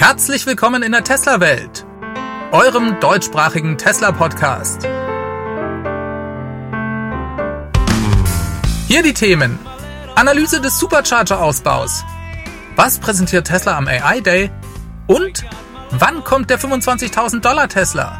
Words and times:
Herzlich 0.00 0.46
willkommen 0.46 0.82
in 0.82 0.92
der 0.92 1.04
Tesla-Welt, 1.04 1.84
eurem 2.52 2.98
deutschsprachigen 3.00 3.76
Tesla-Podcast. 3.76 4.88
Hier 8.88 9.02
die 9.02 9.12
Themen. 9.12 9.58
Analyse 10.14 10.62
des 10.62 10.78
Supercharger-Ausbaus. 10.78 12.02
Was 12.76 12.98
präsentiert 12.98 13.46
Tesla 13.46 13.76
am 13.76 13.88
AI 13.88 14.20
Day? 14.20 14.50
Und 15.06 15.44
wann 15.90 16.24
kommt 16.24 16.48
der 16.48 16.58
25.000 16.58 17.40
Dollar 17.40 17.68
Tesla? 17.68 18.16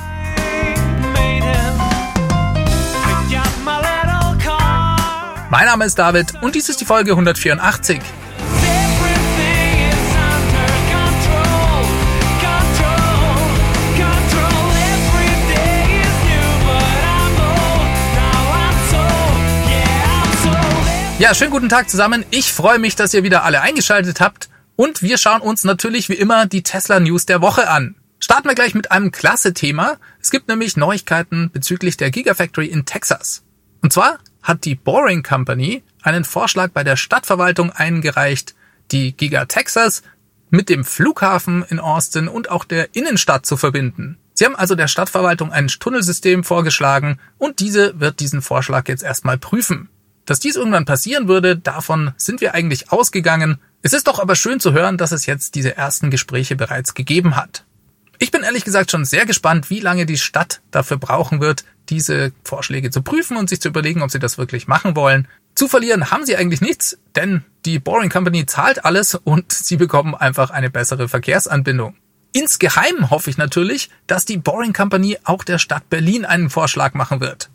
Mein 5.48 5.64
Name 5.64 5.86
ist 5.86 5.98
David 5.98 6.42
und 6.42 6.54
dies 6.54 6.68
ist 6.68 6.82
die 6.82 6.84
Folge 6.84 7.12
184. 7.12 8.02
Ja, 21.20 21.34
schönen 21.34 21.50
guten 21.50 21.68
Tag 21.68 21.90
zusammen. 21.90 22.24
Ich 22.30 22.50
freue 22.50 22.78
mich, 22.78 22.96
dass 22.96 23.12
ihr 23.12 23.22
wieder 23.22 23.44
alle 23.44 23.60
eingeschaltet 23.60 24.22
habt. 24.22 24.48
Und 24.74 25.02
wir 25.02 25.18
schauen 25.18 25.42
uns 25.42 25.64
natürlich 25.64 26.08
wie 26.08 26.14
immer 26.14 26.46
die 26.46 26.62
Tesla 26.62 26.98
News 26.98 27.26
der 27.26 27.42
Woche 27.42 27.68
an. 27.68 27.94
Starten 28.20 28.48
wir 28.48 28.54
gleich 28.54 28.74
mit 28.74 28.90
einem 28.90 29.10
klasse 29.10 29.52
Thema. 29.52 29.98
Es 30.22 30.30
gibt 30.30 30.48
nämlich 30.48 30.78
Neuigkeiten 30.78 31.50
bezüglich 31.50 31.98
der 31.98 32.10
Gigafactory 32.10 32.68
in 32.68 32.86
Texas. 32.86 33.42
Und 33.82 33.92
zwar 33.92 34.16
hat 34.42 34.64
die 34.64 34.74
Boring 34.74 35.22
Company 35.22 35.82
einen 36.00 36.24
Vorschlag 36.24 36.70
bei 36.70 36.84
der 36.84 36.96
Stadtverwaltung 36.96 37.70
eingereicht, 37.70 38.54
die 38.90 39.14
Giga 39.14 39.44
Texas 39.44 40.02
mit 40.48 40.70
dem 40.70 40.84
Flughafen 40.84 41.66
in 41.68 41.80
Austin 41.80 42.28
und 42.28 42.48
auch 42.48 42.64
der 42.64 42.94
Innenstadt 42.96 43.44
zu 43.44 43.58
verbinden. 43.58 44.16
Sie 44.32 44.46
haben 44.46 44.56
also 44.56 44.74
der 44.74 44.88
Stadtverwaltung 44.88 45.52
ein 45.52 45.68
Tunnelsystem 45.68 46.44
vorgeschlagen 46.44 47.20
und 47.36 47.60
diese 47.60 48.00
wird 48.00 48.20
diesen 48.20 48.40
Vorschlag 48.40 48.88
jetzt 48.88 49.02
erstmal 49.02 49.36
prüfen. 49.36 49.90
Dass 50.30 50.38
dies 50.38 50.54
irgendwann 50.54 50.84
passieren 50.84 51.26
würde, 51.26 51.56
davon 51.56 52.12
sind 52.16 52.40
wir 52.40 52.54
eigentlich 52.54 52.92
ausgegangen. 52.92 53.58
Es 53.82 53.92
ist 53.92 54.06
doch 54.06 54.20
aber 54.20 54.36
schön 54.36 54.60
zu 54.60 54.72
hören, 54.72 54.96
dass 54.96 55.10
es 55.10 55.26
jetzt 55.26 55.56
diese 55.56 55.76
ersten 55.76 56.08
Gespräche 56.08 56.54
bereits 56.54 56.94
gegeben 56.94 57.34
hat. 57.34 57.64
Ich 58.20 58.30
bin 58.30 58.44
ehrlich 58.44 58.62
gesagt 58.62 58.92
schon 58.92 59.04
sehr 59.04 59.26
gespannt, 59.26 59.70
wie 59.70 59.80
lange 59.80 60.06
die 60.06 60.18
Stadt 60.18 60.60
dafür 60.70 60.98
brauchen 60.98 61.40
wird, 61.40 61.64
diese 61.88 62.30
Vorschläge 62.44 62.92
zu 62.92 63.02
prüfen 63.02 63.36
und 63.36 63.50
sich 63.50 63.60
zu 63.60 63.66
überlegen, 63.66 64.02
ob 64.02 64.12
sie 64.12 64.20
das 64.20 64.38
wirklich 64.38 64.68
machen 64.68 64.94
wollen. 64.94 65.26
Zu 65.56 65.66
verlieren 65.66 66.12
haben 66.12 66.24
sie 66.24 66.36
eigentlich 66.36 66.60
nichts, 66.60 66.96
denn 67.16 67.42
die 67.64 67.80
Boring 67.80 68.08
Company 68.08 68.46
zahlt 68.46 68.84
alles 68.84 69.16
und 69.16 69.50
sie 69.52 69.78
bekommen 69.78 70.14
einfach 70.14 70.50
eine 70.50 70.70
bessere 70.70 71.08
Verkehrsanbindung. 71.08 71.96
Insgeheim 72.32 73.10
hoffe 73.10 73.30
ich 73.30 73.36
natürlich, 73.36 73.90
dass 74.06 74.26
die 74.26 74.38
Boring 74.38 74.74
Company 74.74 75.18
auch 75.24 75.42
der 75.42 75.58
Stadt 75.58 75.90
Berlin 75.90 76.24
einen 76.24 76.50
Vorschlag 76.50 76.94
machen 76.94 77.18
wird. 77.18 77.50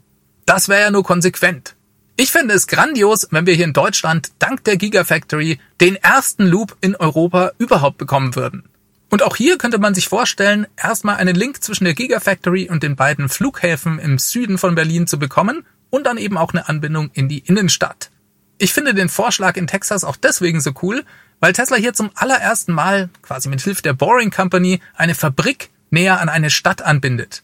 Das 0.45 0.67
wäre 0.67 0.81
ja 0.81 0.91
nur 0.91 1.05
konsequent. 1.05 1.74
Ich 2.17 2.31
finde 2.31 2.53
es 2.53 2.67
grandios, 2.67 3.27
wenn 3.31 3.45
wir 3.45 3.55
hier 3.55 3.65
in 3.65 3.73
Deutschland 3.73 4.31
dank 4.39 4.63
der 4.63 4.77
Gigafactory 4.77 5.59
den 5.81 5.97
ersten 5.97 6.45
Loop 6.45 6.77
in 6.79 6.95
Europa 6.95 7.51
überhaupt 7.57 7.97
bekommen 7.97 8.37
würden. 8.37 8.69
Und 9.09 9.21
auch 9.21 9.35
hier 9.35 9.57
könnte 9.57 9.79
man 9.79 9.93
sich 9.93 10.07
vorstellen, 10.07 10.65
erstmal 10.81 11.17
einen 11.17 11.35
Link 11.35 11.61
zwischen 11.61 11.83
der 11.83 11.93
Gigafactory 11.93 12.69
und 12.69 12.83
den 12.83 12.95
beiden 12.95 13.27
Flughäfen 13.27 13.99
im 13.99 14.17
Süden 14.17 14.57
von 14.57 14.75
Berlin 14.75 15.07
zu 15.07 15.19
bekommen 15.19 15.65
und 15.89 16.05
dann 16.05 16.17
eben 16.17 16.37
auch 16.37 16.53
eine 16.53 16.69
Anbindung 16.69 17.11
in 17.13 17.27
die 17.27 17.39
Innenstadt. 17.39 18.11
Ich 18.59 18.71
finde 18.71 18.93
den 18.93 19.09
Vorschlag 19.09 19.57
in 19.57 19.67
Texas 19.67 20.05
auch 20.05 20.15
deswegen 20.15 20.61
so 20.61 20.71
cool, 20.81 21.03
weil 21.41 21.51
Tesla 21.51 21.75
hier 21.75 21.93
zum 21.93 22.11
allerersten 22.15 22.71
Mal 22.71 23.09
quasi 23.23 23.49
mit 23.49 23.59
Hilfe 23.59 23.81
der 23.81 23.93
Boring 23.93 24.31
Company 24.31 24.79
eine 24.95 25.15
Fabrik 25.15 25.69
näher 25.89 26.21
an 26.21 26.29
eine 26.29 26.49
Stadt 26.49 26.81
anbindet. 26.81 27.43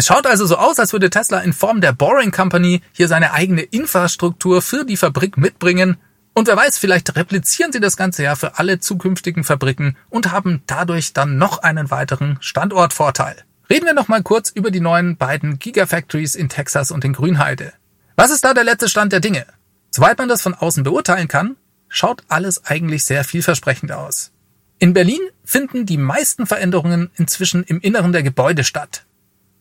Es 0.00 0.06
schaut 0.06 0.26
also 0.26 0.46
so 0.46 0.56
aus, 0.56 0.78
als 0.78 0.94
würde 0.94 1.10
Tesla 1.10 1.40
in 1.40 1.52
Form 1.52 1.82
der 1.82 1.92
Boring 1.92 2.30
Company 2.30 2.80
hier 2.92 3.06
seine 3.06 3.34
eigene 3.34 3.60
Infrastruktur 3.60 4.62
für 4.62 4.86
die 4.86 4.96
Fabrik 4.96 5.36
mitbringen. 5.36 5.98
Und 6.32 6.48
wer 6.48 6.56
weiß, 6.56 6.78
vielleicht 6.78 7.14
replizieren 7.16 7.70
sie 7.70 7.80
das 7.80 7.98
Ganze 7.98 8.22
ja 8.22 8.34
für 8.34 8.58
alle 8.58 8.80
zukünftigen 8.80 9.44
Fabriken 9.44 9.98
und 10.08 10.32
haben 10.32 10.62
dadurch 10.66 11.12
dann 11.12 11.36
noch 11.36 11.58
einen 11.58 11.90
weiteren 11.90 12.38
Standortvorteil. 12.40 13.44
Reden 13.68 13.84
wir 13.84 13.92
noch 13.92 14.08
mal 14.08 14.22
kurz 14.22 14.48
über 14.48 14.70
die 14.70 14.80
neuen 14.80 15.18
beiden 15.18 15.58
Gigafactories 15.58 16.34
in 16.34 16.48
Texas 16.48 16.92
und 16.92 17.04
in 17.04 17.12
Grünheide. 17.12 17.74
Was 18.16 18.30
ist 18.30 18.42
da 18.42 18.54
der 18.54 18.64
letzte 18.64 18.88
Stand 18.88 19.12
der 19.12 19.20
Dinge? 19.20 19.44
Soweit 19.90 20.16
man 20.16 20.30
das 20.30 20.40
von 20.40 20.54
außen 20.54 20.82
beurteilen 20.82 21.28
kann, 21.28 21.56
schaut 21.88 22.22
alles 22.28 22.64
eigentlich 22.64 23.04
sehr 23.04 23.22
vielversprechend 23.22 23.92
aus. 23.92 24.32
In 24.78 24.94
Berlin 24.94 25.20
finden 25.44 25.84
die 25.84 25.98
meisten 25.98 26.46
Veränderungen 26.46 27.10
inzwischen 27.16 27.64
im 27.64 27.82
Inneren 27.82 28.12
der 28.12 28.22
Gebäude 28.22 28.64
statt. 28.64 29.04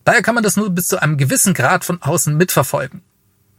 Daher 0.10 0.24
kann 0.24 0.34
man 0.34 0.44
das 0.44 0.58
nur 0.58 0.72
bis 0.72 0.88
zu 0.88 1.00
einem 1.00 1.18
gewissen 1.18 1.54
Grad 1.54 1.86
von 1.86 2.02
außen 2.02 2.36
mitverfolgen. 2.36 3.04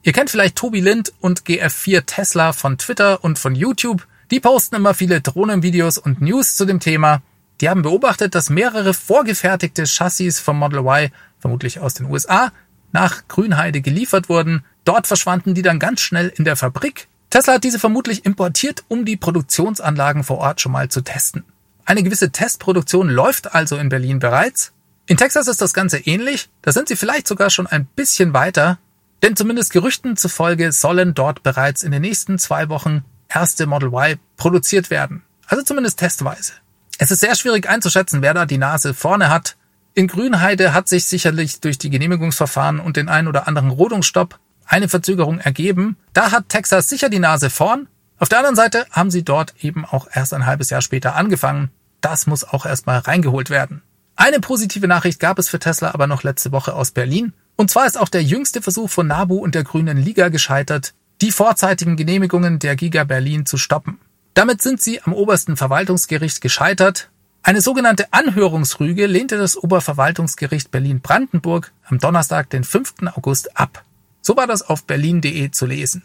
Ihr 0.03 0.13
kennt 0.13 0.31
vielleicht 0.31 0.57
Tobi 0.57 0.81
Lind 0.81 1.13
und 1.21 1.43
GF4 1.43 2.07
Tesla 2.07 2.53
von 2.53 2.77
Twitter 2.77 3.23
und 3.23 3.39
von 3.39 3.55
YouTube. 3.55 4.05
Die 4.33 4.41
posten 4.41 4.75
immer 4.75 4.95
viele 4.95 5.21
Drohnenvideos 5.21 5.97
und 5.97 6.21
News 6.21 6.57
zu 6.57 6.65
dem 6.65 6.81
Thema. 6.81 7.23
Die 7.61 7.69
haben 7.69 7.83
beobachtet, 7.83 8.35
dass 8.35 8.51
mehrere 8.51 8.95
vorgefertigte 8.95 9.85
Chassis 9.87 10.41
vom 10.41 10.59
Model 10.59 10.81
Y, 10.81 11.13
vermutlich 11.39 11.79
aus 11.79 11.95
den 11.95 12.07
USA, 12.07 12.51
nach 12.91 13.29
Grünheide 13.29 13.81
geliefert 13.81 14.29
wurden. 14.29 14.65
Dort 14.85 15.07
verschwanden 15.07 15.55
die 15.55 15.63
dann 15.63 15.79
ganz 15.79 16.01
schnell 16.01 16.33
in 16.35 16.45
der 16.45 16.57
Fabrik. 16.57 17.07
Tesla 17.31 17.55
hat 17.55 17.63
diese 17.63 17.79
vermutlich 17.79 18.27
importiert, 18.27 18.83
um 18.89 19.05
die 19.05 19.17
Produktionsanlagen 19.17 20.25
vor 20.25 20.39
Ort 20.39 20.61
schon 20.61 20.73
mal 20.73 20.89
zu 20.89 21.03
testen. 21.03 21.45
Eine 21.85 22.03
gewisse 22.03 22.33
Testproduktion 22.33 23.09
läuft 23.09 23.55
also 23.55 23.77
in 23.77 23.89
Berlin 23.89 24.19
bereits. 24.19 24.73
In 25.11 25.17
Texas 25.17 25.49
ist 25.49 25.61
das 25.61 25.75
Ganze 25.75 25.99
ähnlich, 25.99 26.51
da 26.63 26.71
sind 26.71 26.87
sie 26.87 26.95
vielleicht 26.95 27.27
sogar 27.27 27.51
schon 27.51 27.67
ein 27.67 27.85
bisschen 27.85 28.33
weiter, 28.33 28.79
denn 29.25 29.35
zumindest 29.35 29.73
Gerüchten 29.73 30.17
zufolge 30.17 30.71
sollen 30.71 31.15
dort 31.15 31.43
bereits 31.43 31.83
in 31.83 31.91
den 31.91 32.03
nächsten 32.03 32.39
zwei 32.39 32.69
Wochen 32.69 33.03
erste 33.29 33.67
Model 33.67 33.89
Y 33.89 34.21
produziert 34.37 34.89
werden. 34.89 35.25
Also 35.49 35.65
zumindest 35.65 35.99
testweise. 35.99 36.53
Es 36.99 37.11
ist 37.11 37.19
sehr 37.19 37.35
schwierig 37.35 37.69
einzuschätzen, 37.69 38.23
wer 38.23 38.35
da 38.35 38.47
die 38.47 38.57
Nase 38.57 38.95
vorne 38.95 39.31
hat. 39.31 39.57
In 39.95 40.07
Grünheide 40.07 40.75
hat 40.75 40.87
sich 40.87 41.07
sicherlich 41.07 41.59
durch 41.59 41.79
die 41.79 41.91
Genehmigungsverfahren 41.91 42.79
und 42.79 42.97
den 42.97 43.09
ein 43.09 43.27
oder 43.27 43.49
anderen 43.49 43.71
Rodungsstopp 43.71 44.39
eine 44.65 44.89
Verzögerung 44.89 45.41
ergeben. 45.41 45.97
Da 46.13 46.31
hat 46.31 46.51
Texas 46.51 46.89
sicher 46.89 47.09
die 47.09 47.19
Nase 47.19 47.51
vorn. 47.51 47.89
Auf 48.21 48.29
der 48.29 48.39
anderen 48.39 48.55
Seite 48.55 48.87
haben 48.93 49.11
sie 49.11 49.25
dort 49.25 49.55
eben 49.59 49.85
auch 49.85 50.07
erst 50.13 50.33
ein 50.35 50.47
halbes 50.47 50.71
Jahr 50.71 50.83
später 50.83 51.17
angefangen. 51.17 51.73
Das 52.01 52.29
muss 52.29 52.45
auch 52.45 52.65
erstmal 52.65 52.99
reingeholt 53.01 53.51
werden. 53.51 53.83
Eine 54.17 54.41
positive 54.41 54.87
Nachricht 54.87 55.21
gab 55.21 55.39
es 55.39 55.49
für 55.49 55.59
Tesla 55.59 55.93
aber 55.93 56.07
noch 56.07 56.23
letzte 56.23 56.53
Woche 56.53 56.75
aus 56.75 56.91
Berlin. 56.91 57.33
Und 57.57 57.71
zwar 57.71 57.87
ist 57.87 57.99
auch 57.99 58.09
der 58.09 58.23
jüngste 58.23 58.63
Versuch 58.63 58.91
von 58.91 59.07
Nabu 59.07 59.37
und 59.37 59.55
der 59.55 59.65
Grünen 59.65 59.99
Liga 59.99 60.29
gescheitert, 60.29 60.95
die 61.21 61.33
vorzeitigen 61.33 61.97
Genehmigungen 61.97 62.59
der 62.59 62.77
Giga 62.77 63.05
Berlin 63.05 63.47
zu 63.47 63.57
stoppen. 63.57 63.99
Damit 64.35 64.63
sind 64.63 64.81
sie 64.81 65.03
am 65.03 65.13
obersten 65.13 65.57
Verwaltungsgericht 65.57 66.41
gescheitert. 66.41 67.11
Eine 67.43 67.61
sogenannte 67.61 68.13
Anhörungsrüge 68.13 69.07
lehnte 69.07 69.37
das 69.37 69.57
Oberverwaltungsgericht 69.57 70.71
Berlin-Brandenburg 70.71 71.73
am 71.85 71.99
Donnerstag, 71.99 72.51
den 72.51 72.65
5. 72.65 72.95
August 73.15 73.57
ab. 73.59 73.85
So 74.23 74.37
war 74.37 74.47
das 74.47 74.63
auf 74.63 74.85
berlin.de 74.85 75.51
zu 75.51 75.67
lesen. 75.67 76.05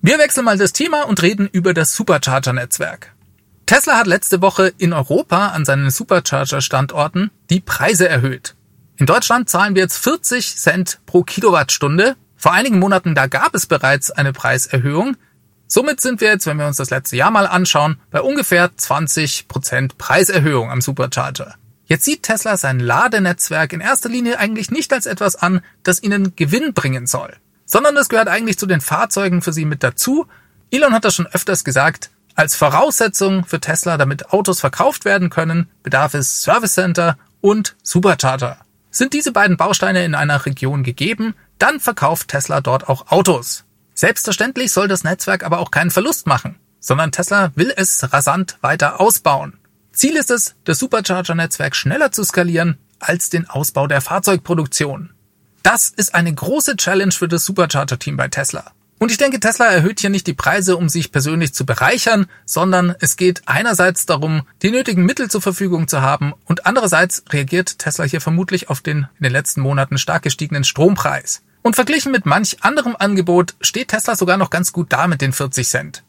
Wir 0.00 0.18
wechseln 0.18 0.44
mal 0.44 0.58
das 0.58 0.72
Thema 0.72 1.02
und 1.04 1.22
reden 1.22 1.48
über 1.50 1.74
das 1.74 1.94
Supercharger-Netzwerk. 1.94 3.14
Tesla 3.72 3.96
hat 3.96 4.06
letzte 4.06 4.42
Woche 4.42 4.70
in 4.76 4.92
Europa 4.92 5.46
an 5.46 5.64
seinen 5.64 5.88
Supercharger-Standorten 5.88 7.30
die 7.48 7.60
Preise 7.60 8.06
erhöht. 8.06 8.54
In 8.98 9.06
Deutschland 9.06 9.48
zahlen 9.48 9.74
wir 9.74 9.80
jetzt 9.80 9.96
40 9.96 10.58
Cent 10.58 11.00
pro 11.06 11.22
Kilowattstunde. 11.22 12.16
Vor 12.36 12.52
einigen 12.52 12.78
Monaten, 12.78 13.14
da 13.14 13.28
gab 13.28 13.54
es 13.54 13.64
bereits 13.64 14.10
eine 14.10 14.34
Preiserhöhung. 14.34 15.16
Somit 15.68 16.02
sind 16.02 16.20
wir 16.20 16.28
jetzt, 16.28 16.44
wenn 16.44 16.58
wir 16.58 16.66
uns 16.66 16.76
das 16.76 16.90
letzte 16.90 17.16
Jahr 17.16 17.30
mal 17.30 17.46
anschauen, 17.46 17.96
bei 18.10 18.20
ungefähr 18.20 18.76
20 18.76 19.48
Prozent 19.48 19.96
Preiserhöhung 19.96 20.70
am 20.70 20.82
Supercharger. 20.82 21.54
Jetzt 21.86 22.04
sieht 22.04 22.24
Tesla 22.24 22.58
sein 22.58 22.78
Ladenetzwerk 22.78 23.72
in 23.72 23.80
erster 23.80 24.10
Linie 24.10 24.38
eigentlich 24.38 24.70
nicht 24.70 24.92
als 24.92 25.06
etwas 25.06 25.34
an, 25.34 25.62
das 25.82 26.02
ihnen 26.02 26.36
Gewinn 26.36 26.74
bringen 26.74 27.06
soll, 27.06 27.34
sondern 27.64 27.96
es 27.96 28.10
gehört 28.10 28.28
eigentlich 28.28 28.58
zu 28.58 28.66
den 28.66 28.82
Fahrzeugen 28.82 29.40
für 29.40 29.54
sie 29.54 29.64
mit 29.64 29.82
dazu. 29.82 30.26
Elon 30.70 30.92
hat 30.92 31.06
das 31.06 31.14
schon 31.14 31.26
öfters 31.26 31.64
gesagt, 31.64 32.10
als 32.34 32.56
Voraussetzung 32.56 33.44
für 33.44 33.60
Tesla, 33.60 33.96
damit 33.96 34.32
Autos 34.32 34.60
verkauft 34.60 35.04
werden 35.04 35.30
können, 35.30 35.68
bedarf 35.82 36.14
es 36.14 36.42
Service 36.42 36.74
Center 36.74 37.18
und 37.40 37.76
Supercharger. 37.82 38.58
Sind 38.90 39.12
diese 39.12 39.32
beiden 39.32 39.56
Bausteine 39.56 40.04
in 40.04 40.14
einer 40.14 40.44
Region 40.44 40.82
gegeben, 40.82 41.34
dann 41.58 41.80
verkauft 41.80 42.28
Tesla 42.28 42.60
dort 42.60 42.88
auch 42.88 43.10
Autos. 43.10 43.64
Selbstverständlich 43.94 44.72
soll 44.72 44.88
das 44.88 45.04
Netzwerk 45.04 45.44
aber 45.44 45.58
auch 45.58 45.70
keinen 45.70 45.90
Verlust 45.90 46.26
machen, 46.26 46.56
sondern 46.80 47.12
Tesla 47.12 47.52
will 47.54 47.72
es 47.76 48.12
rasant 48.12 48.58
weiter 48.60 49.00
ausbauen. 49.00 49.58
Ziel 49.92 50.16
ist 50.16 50.30
es, 50.30 50.54
das 50.64 50.78
Supercharger-Netzwerk 50.78 51.76
schneller 51.76 52.12
zu 52.12 52.24
skalieren 52.24 52.78
als 52.98 53.30
den 53.30 53.48
Ausbau 53.48 53.86
der 53.86 54.00
Fahrzeugproduktion. 54.00 55.10
Das 55.62 55.90
ist 55.90 56.14
eine 56.14 56.34
große 56.34 56.76
Challenge 56.76 57.12
für 57.12 57.28
das 57.28 57.44
Supercharger-Team 57.44 58.16
bei 58.16 58.28
Tesla. 58.28 58.72
Und 59.02 59.10
ich 59.10 59.18
denke, 59.18 59.40
Tesla 59.40 59.66
erhöht 59.66 59.98
hier 59.98 60.10
nicht 60.10 60.28
die 60.28 60.32
Preise, 60.32 60.76
um 60.76 60.88
sich 60.88 61.10
persönlich 61.10 61.52
zu 61.52 61.66
bereichern, 61.66 62.26
sondern 62.44 62.94
es 63.00 63.16
geht 63.16 63.42
einerseits 63.46 64.06
darum, 64.06 64.42
die 64.62 64.70
nötigen 64.70 65.04
Mittel 65.04 65.28
zur 65.28 65.42
Verfügung 65.42 65.88
zu 65.88 66.02
haben 66.02 66.34
und 66.44 66.66
andererseits 66.66 67.24
reagiert 67.30 67.80
Tesla 67.80 68.04
hier 68.04 68.20
vermutlich 68.20 68.70
auf 68.70 68.80
den 68.80 69.08
in 69.18 69.24
den 69.24 69.32
letzten 69.32 69.60
Monaten 69.60 69.98
stark 69.98 70.22
gestiegenen 70.22 70.62
Strompreis. 70.62 71.42
Und 71.62 71.74
verglichen 71.74 72.12
mit 72.12 72.26
manch 72.26 72.58
anderem 72.62 72.94
Angebot 72.96 73.56
steht 73.60 73.88
Tesla 73.88 74.14
sogar 74.14 74.36
noch 74.36 74.50
ganz 74.50 74.72
gut 74.72 74.92
da 74.92 75.08
mit 75.08 75.20
den 75.20 75.32
40 75.32 75.68
Cent. 75.68 76.04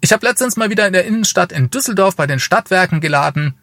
Ich 0.00 0.12
habe 0.12 0.24
letztens 0.24 0.56
mal 0.56 0.70
wieder 0.70 0.86
in 0.86 0.92
der 0.92 1.04
Innenstadt 1.04 1.50
in 1.50 1.70
Düsseldorf 1.70 2.14
bei 2.14 2.28
den 2.28 2.38
Stadtwerken 2.38 3.00
geladen 3.00 3.54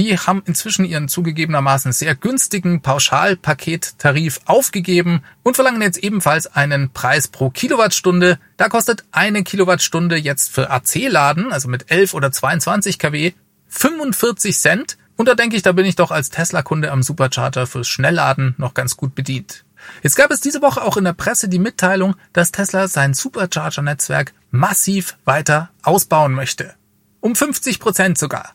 die 0.00 0.16
haben 0.16 0.42
inzwischen 0.46 0.86
ihren 0.86 1.08
zugegebenermaßen 1.08 1.92
sehr 1.92 2.14
günstigen 2.14 2.80
Pauschalpakettarif 2.80 4.40
aufgegeben 4.46 5.22
und 5.42 5.56
verlangen 5.56 5.82
jetzt 5.82 5.98
ebenfalls 5.98 6.46
einen 6.46 6.90
Preis 6.90 7.28
pro 7.28 7.50
Kilowattstunde. 7.50 8.38
Da 8.56 8.70
kostet 8.70 9.04
eine 9.12 9.44
Kilowattstunde 9.44 10.16
jetzt 10.16 10.52
für 10.52 10.70
AC-Laden, 10.70 11.52
also 11.52 11.68
mit 11.68 11.90
11 11.90 12.14
oder 12.14 12.32
22 12.32 12.98
kW, 12.98 13.34
45 13.68 14.56
Cent. 14.58 14.96
Und 15.16 15.28
da 15.28 15.34
denke 15.34 15.56
ich, 15.56 15.62
da 15.62 15.72
bin 15.72 15.84
ich 15.84 15.96
doch 15.96 16.10
als 16.10 16.30
Tesla-Kunde 16.30 16.92
am 16.92 17.02
Supercharger 17.02 17.66
fürs 17.66 17.86
Schnellladen 17.86 18.54
noch 18.56 18.72
ganz 18.72 18.96
gut 18.96 19.14
bedient. 19.14 19.66
Jetzt 20.02 20.16
gab 20.16 20.30
es 20.30 20.40
diese 20.40 20.62
Woche 20.62 20.80
auch 20.80 20.96
in 20.96 21.04
der 21.04 21.12
Presse 21.12 21.50
die 21.50 21.58
Mitteilung, 21.58 22.16
dass 22.32 22.52
Tesla 22.52 22.88
sein 22.88 23.12
Supercharger-Netzwerk 23.12 24.32
massiv 24.50 25.18
weiter 25.26 25.68
ausbauen 25.82 26.32
möchte. 26.32 26.74
Um 27.20 27.36
50 27.36 27.80
Prozent 27.80 28.16
sogar. 28.16 28.54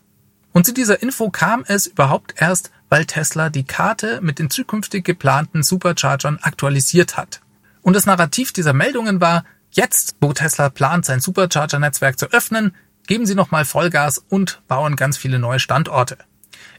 Und 0.56 0.66
zu 0.66 0.74
dieser 0.74 1.02
Info 1.04 1.30
kam 1.32 1.66
es 1.68 1.86
überhaupt 1.86 2.36
erst, 2.38 2.72
weil 2.88 3.04
Tesla 3.04 3.50
die 3.50 3.66
Karte 3.66 4.22
mit 4.22 4.40
den 4.40 4.50
zukünftig 4.50 5.04
geplanten 5.04 5.64
Superchargern 5.64 6.40
aktualisiert 6.42 7.18
hat. 7.18 7.42
Und 7.82 7.94
das 7.94 8.06
Narrativ 8.06 8.54
dieser 8.54 8.72
Meldungen 8.72 9.20
war, 9.20 9.44
jetzt, 9.72 10.16
wo 10.22 10.32
Tesla 10.32 10.70
plant, 10.70 11.04
sein 11.04 11.20
Supercharger-Netzwerk 11.20 12.18
zu 12.18 12.32
öffnen, 12.32 12.74
geben 13.06 13.26
sie 13.26 13.36
nochmal 13.36 13.66
Vollgas 13.66 14.18
und 14.30 14.62
bauen 14.70 14.96
ganz 14.96 15.18
viele 15.18 15.40
neue 15.40 15.60
Standorte. 15.60 16.18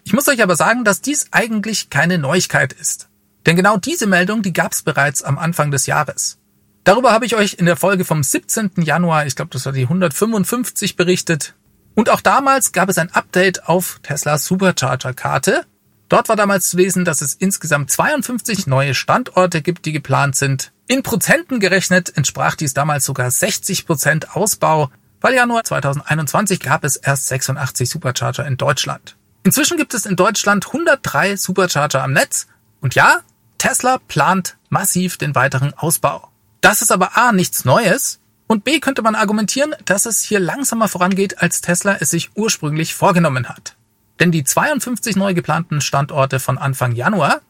Ich 0.05 0.15
muss 0.15 0.27
euch 0.29 0.43
aber 0.43 0.57
sagen, 0.57 0.83
dass 0.87 1.03
dies 1.03 1.27
eigentlich 1.33 1.91
keine 1.91 2.17
Neuigkeit 2.17 2.73
ist. 2.73 3.11
Denn 3.45 3.57
genau 3.57 3.77
diese 3.77 4.07
Meldung, 4.07 4.41
die 4.41 4.55
gab 4.55 4.73
es 4.73 4.81
bereits 4.81 5.23
am 5.23 5.37
Anfang 5.37 5.71
des 5.71 5.85
Jahres. 5.85 6.39
Darüber 6.85 7.13
habe 7.13 7.27
ich 7.27 7.37
euch 7.37 7.59
in 7.59 7.67
der 7.67 7.77
Folge 7.77 8.07
vom 8.07 8.23
17. 8.23 8.71
Januar, 8.77 9.27
ich 9.27 9.37
glaube, 9.37 9.51
das 9.53 9.67
war 9.67 9.75
die 9.75 9.83
155 9.83 10.97
berichtet. 10.97 11.55
Und 11.97 12.11
auch 12.11 12.21
damals 12.21 12.73
gab 12.73 12.91
es 12.91 12.99
ein 12.99 13.11
Update 13.13 13.69
auf 13.69 14.01
Teslas 14.03 14.45
Supercharger-Karte. 14.45 15.65
Dort 16.11 16.29
war 16.29 16.37
damals 16.37 16.69
zu 16.69 16.77
lesen, 16.77 17.07
dass 17.07 17.23
es 17.23 17.35
insgesamt 17.35 17.91
52 17.91 18.67
neue 18.67 18.95
Standorte 18.95 19.63
gibt, 19.63 19.87
die 19.87 19.93
geplant 19.93 20.37
sind. 20.37 20.73
In 20.87 21.03
Prozenten 21.03 21.59
gerechnet 21.59 22.15
entsprach 22.15 22.55
dies 22.55 22.75
damals 22.75 23.07
sogar 23.07 23.31
60 23.31 23.87
Prozent 23.87 24.37
Ausbau, 24.37 24.91
weil 25.23 25.35
Januar 25.35 25.65
2021 25.65 26.61
gab 26.61 26.85
es 26.85 26.97
erst 26.97 27.29
86 27.29 27.89
Supercharger 27.89 28.47
in 28.47 28.59
Deutschland. 28.59 29.17
Inzwischen 29.43 29.79
gibt 29.79 29.95
es 29.95 30.05
in 30.05 30.17
Deutschland 30.17 30.67
103 30.67 31.37
Supercharger 31.37 32.03
am 32.03 32.13
Netz 32.13 32.47
und 32.83 32.95
ja, 32.95 33.21
Tesla 33.57 33.99
plant 34.07 34.59
massiv 34.69 35.17
den 35.17 35.35
weiteren 35.35 35.73
Ausbau. 35.73 36.29
Das 36.61 36.83
ist 36.83 36.93
aber 36.93 37.17
A 37.17 37.33
nichts 37.33 37.65
Neues 37.65 38.21
und 38.47 38.65
B 38.65 38.81
könnte 38.81 39.03
man 39.03 39.15
argumentieren, 39.15 39.75
dass 39.85 40.07
es 40.07 40.23
hier 40.23 40.41
langsamer 40.41 40.89
vorangeht, 40.89 41.43
als 41.43 41.61
Tesla 41.61 41.97
es 42.01 42.11
sich 42.11 42.31
ursprünglich 42.35 42.95
vorgenommen 42.95 43.49
hat. 43.49 43.77
Denn 44.21 44.31
die 44.31 44.45
52 44.45 45.17
neu 45.17 45.35
geplanten 45.35 45.81
Standorte 45.81 46.41
von 46.41 46.59
Anfang 46.59 46.93
Januar, 46.93 47.41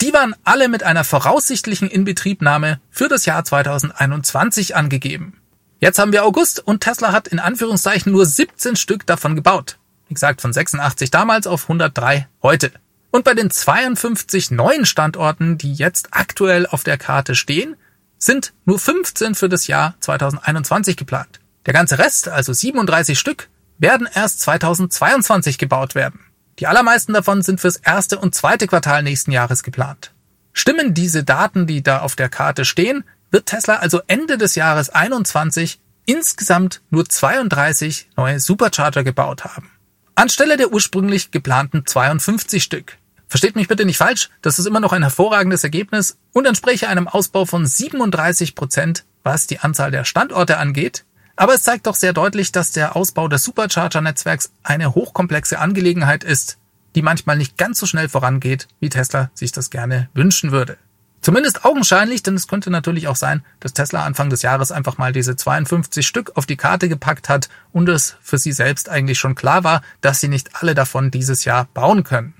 die 0.00 0.12
waren 0.12 0.34
alle 0.44 0.68
mit 0.68 0.82
einer 0.82 1.04
voraussichtlichen 1.04 1.88
Inbetriebnahme 1.88 2.80
für 2.90 3.08
das 3.08 3.26
Jahr 3.26 3.44
2021 3.44 4.74
angegeben. 4.74 5.36
Jetzt 5.78 5.98
haben 5.98 6.12
wir 6.12 6.24
August 6.24 6.66
und 6.66 6.80
Tesla 6.80 7.12
hat 7.12 7.28
in 7.28 7.38
Anführungszeichen 7.38 8.12
nur 8.12 8.26
17 8.26 8.76
Stück 8.76 9.06
davon 9.06 9.34
gebaut. 9.34 9.78
Wie 10.08 10.14
gesagt, 10.14 10.40
von 10.40 10.52
86 10.52 11.10
damals 11.10 11.46
auf 11.46 11.62
103 11.62 12.28
heute. 12.42 12.72
Und 13.10 13.24
bei 13.24 13.34
den 13.34 13.50
52 13.50 14.50
neuen 14.50 14.84
Standorten, 14.84 15.58
die 15.58 15.72
jetzt 15.72 16.08
aktuell 16.12 16.66
auf 16.66 16.84
der 16.84 16.98
Karte 16.98 17.34
stehen, 17.34 17.76
sind 18.20 18.52
nur 18.64 18.78
15 18.78 19.34
für 19.34 19.48
das 19.48 19.66
Jahr 19.66 19.94
2021 20.00 20.96
geplant. 20.96 21.40
Der 21.66 21.74
ganze 21.74 21.98
Rest, 21.98 22.28
also 22.28 22.52
37 22.52 23.18
Stück, 23.18 23.48
werden 23.78 24.08
erst 24.12 24.40
2022 24.40 25.58
gebaut 25.58 25.94
werden. 25.94 26.20
Die 26.58 26.66
allermeisten 26.66 27.14
davon 27.14 27.42
sind 27.42 27.60
fürs 27.60 27.76
erste 27.76 28.18
und 28.18 28.34
zweite 28.34 28.66
Quartal 28.66 29.02
nächsten 29.02 29.32
Jahres 29.32 29.62
geplant. 29.62 30.12
Stimmen 30.52 30.94
diese 30.94 31.24
Daten, 31.24 31.66
die 31.66 31.82
da 31.82 32.00
auf 32.00 32.16
der 32.16 32.28
Karte 32.28 32.64
stehen, 32.64 33.04
wird 33.30 33.46
Tesla 33.46 33.76
also 33.76 34.00
Ende 34.06 34.36
des 34.36 34.54
Jahres 34.54 34.90
21 34.90 35.80
insgesamt 36.04 36.82
nur 36.90 37.08
32 37.08 38.10
neue 38.16 38.40
Supercharger 38.40 39.04
gebaut 39.04 39.44
haben. 39.44 39.70
Anstelle 40.14 40.56
der 40.56 40.72
ursprünglich 40.72 41.30
geplanten 41.30 41.86
52 41.86 42.62
Stück. 42.62 42.98
Versteht 43.30 43.54
mich 43.54 43.68
bitte 43.68 43.84
nicht 43.84 43.96
falsch, 43.96 44.28
das 44.42 44.58
ist 44.58 44.66
immer 44.66 44.80
noch 44.80 44.92
ein 44.92 45.02
hervorragendes 45.02 45.62
Ergebnis 45.62 46.18
und 46.32 46.46
entspreche 46.46 46.88
einem 46.88 47.06
Ausbau 47.06 47.46
von 47.46 47.64
37 47.64 48.56
Prozent, 48.56 49.04
was 49.22 49.46
die 49.46 49.60
Anzahl 49.60 49.92
der 49.92 50.04
Standorte 50.04 50.58
angeht. 50.58 51.04
Aber 51.36 51.54
es 51.54 51.62
zeigt 51.62 51.86
doch 51.86 51.94
sehr 51.94 52.12
deutlich, 52.12 52.50
dass 52.50 52.72
der 52.72 52.96
Ausbau 52.96 53.28
des 53.28 53.44
Supercharger-Netzwerks 53.44 54.50
eine 54.64 54.96
hochkomplexe 54.96 55.60
Angelegenheit 55.60 56.24
ist, 56.24 56.58
die 56.96 57.02
manchmal 57.02 57.36
nicht 57.36 57.56
ganz 57.56 57.78
so 57.78 57.86
schnell 57.86 58.08
vorangeht, 58.08 58.66
wie 58.80 58.88
Tesla 58.88 59.30
sich 59.32 59.52
das 59.52 59.70
gerne 59.70 60.08
wünschen 60.12 60.50
würde. 60.50 60.76
Zumindest 61.20 61.64
augenscheinlich, 61.64 62.24
denn 62.24 62.34
es 62.34 62.48
könnte 62.48 62.70
natürlich 62.70 63.06
auch 63.06 63.14
sein, 63.14 63.44
dass 63.60 63.74
Tesla 63.74 64.04
Anfang 64.06 64.28
des 64.30 64.42
Jahres 64.42 64.72
einfach 64.72 64.98
mal 64.98 65.12
diese 65.12 65.36
52 65.36 66.04
Stück 66.04 66.32
auf 66.36 66.46
die 66.46 66.56
Karte 66.56 66.88
gepackt 66.88 67.28
hat 67.28 67.48
und 67.70 67.88
es 67.88 68.16
für 68.20 68.38
sie 68.38 68.52
selbst 68.52 68.88
eigentlich 68.88 69.20
schon 69.20 69.36
klar 69.36 69.62
war, 69.62 69.82
dass 70.00 70.18
sie 70.18 70.28
nicht 70.28 70.56
alle 70.56 70.74
davon 70.74 71.12
dieses 71.12 71.44
Jahr 71.44 71.68
bauen 71.74 72.02
können. 72.02 72.34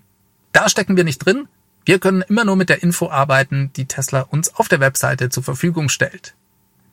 Da 0.53 0.69
stecken 0.69 0.97
wir 0.97 1.05
nicht 1.05 1.19
drin. 1.19 1.49
Wir 1.85 1.99
können 1.99 2.23
immer 2.23 2.45
nur 2.45 2.57
mit 2.57 2.69
der 2.69 2.83
Info 2.83 3.11
arbeiten, 3.11 3.73
die 3.77 3.87
Tesla 3.87 4.21
uns 4.21 4.55
auf 4.55 4.69
der 4.69 4.81
Webseite 4.81 5.31
zur 5.31 5.43
Verfügung 5.43 5.89
stellt. 5.89 6.35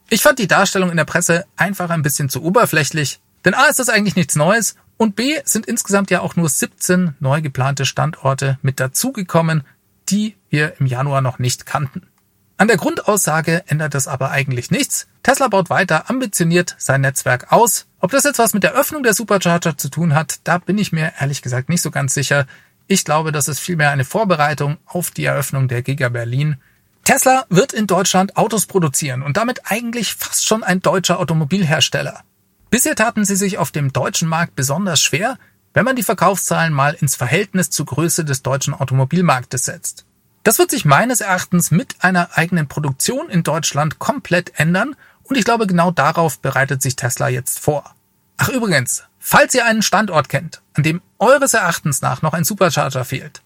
Ich 0.09 0.21
fand 0.21 0.39
die 0.39 0.47
Darstellung 0.47 0.89
in 0.89 0.97
der 0.97 1.05
Presse 1.05 1.45
einfach 1.57 1.89
ein 1.89 2.01
bisschen 2.01 2.29
zu 2.29 2.41
oberflächlich, 2.41 3.19
denn 3.43 3.53
A 3.53 3.65
ist 3.65 3.79
das 3.79 3.89
eigentlich 3.89 4.15
nichts 4.15 4.35
Neues 4.35 4.75
und 4.95 5.15
B 5.15 5.35
sind 5.43 5.65
insgesamt 5.65 6.09
ja 6.11 6.21
auch 6.21 6.35
nur 6.35 6.49
17 6.49 7.15
neu 7.19 7.41
geplante 7.41 7.85
Standorte 7.85 8.57
mit 8.61 8.79
dazugekommen, 8.79 9.63
die 10.09 10.35
wir 10.49 10.79
im 10.79 10.85
Januar 10.85 11.21
noch 11.21 11.39
nicht 11.39 11.65
kannten. 11.65 12.07
An 12.59 12.67
der 12.67 12.77
Grundaussage 12.77 13.63
ändert 13.67 13.93
das 13.93 14.07
aber 14.07 14.31
eigentlich 14.31 14.71
nichts. 14.71 15.07
Tesla 15.21 15.47
baut 15.47 15.69
weiter 15.69 16.09
ambitioniert 16.09 16.75
sein 16.79 17.01
Netzwerk 17.01 17.51
aus. 17.51 17.85
Ob 17.99 18.11
das 18.11 18.23
jetzt 18.23 18.39
was 18.39 18.53
mit 18.53 18.63
der 18.63 18.73
Öffnung 18.73 19.03
der 19.03 19.13
Supercharger 19.13 19.77
zu 19.77 19.89
tun 19.89 20.15
hat, 20.15 20.39
da 20.43 20.57
bin 20.57 20.77
ich 20.79 20.91
mir 20.91 21.13
ehrlich 21.19 21.43
gesagt 21.43 21.69
nicht 21.69 21.83
so 21.83 21.91
ganz 21.91 22.15
sicher. 22.15 22.47
Ich 22.87 23.03
glaube, 23.03 23.33
das 23.33 23.49
ist 23.49 23.59
vielmehr 23.59 23.91
eine 23.91 24.05
Vorbereitung 24.05 24.77
auf 24.85 25.11
die 25.11 25.25
Eröffnung 25.25 25.67
der 25.67 25.81
Giga 25.81 26.07
Berlin. 26.07 26.55
Tesla 27.03 27.45
wird 27.49 27.73
in 27.73 27.85
Deutschland 27.85 28.37
Autos 28.37 28.65
produzieren 28.65 29.21
und 29.21 29.35
damit 29.35 29.61
eigentlich 29.65 30.13
fast 30.15 30.45
schon 30.45 30.63
ein 30.63 30.81
deutscher 30.81 31.19
Automobilhersteller. 31.19 32.21
Bisher 32.69 32.95
taten 32.95 33.25
sie 33.25 33.35
sich 33.35 33.57
auf 33.57 33.71
dem 33.71 33.91
deutschen 33.91 34.29
Markt 34.29 34.55
besonders 34.55 35.01
schwer, 35.01 35.37
wenn 35.73 35.83
man 35.83 35.97
die 35.97 36.03
Verkaufszahlen 36.03 36.73
mal 36.73 36.93
ins 36.99 37.15
Verhältnis 37.17 37.69
zur 37.69 37.85
Größe 37.85 38.23
des 38.23 38.41
deutschen 38.41 38.73
Automobilmarktes 38.73 39.65
setzt. 39.65 40.05
Das 40.43 40.57
wird 40.57 40.71
sich 40.71 40.85
meines 40.85 41.19
Erachtens 41.19 41.71
mit 41.71 41.97
einer 41.99 42.37
eigenen 42.37 42.69
Produktion 42.69 43.29
in 43.29 43.43
Deutschland 43.43 43.99
komplett 43.99 44.57
ändern 44.57 44.95
und 45.23 45.37
ich 45.37 45.43
glaube, 45.43 45.67
genau 45.67 45.91
darauf 45.91 46.39
bereitet 46.39 46.81
sich 46.81 46.95
Tesla 46.95 47.27
jetzt 47.27 47.59
vor. 47.59 47.96
Ach 48.37 48.49
übrigens, 48.49 49.03
falls 49.19 49.53
ihr 49.55 49.65
einen 49.65 49.81
Standort 49.81 50.29
kennt, 50.29 50.61
an 50.73 50.83
dem 50.83 51.01
eures 51.17 51.53
Erachtens 51.53 52.01
nach 52.01 52.21
noch 52.21 52.33
ein 52.33 52.43
Supercharger 52.43 53.03
fehlt, 53.03 53.41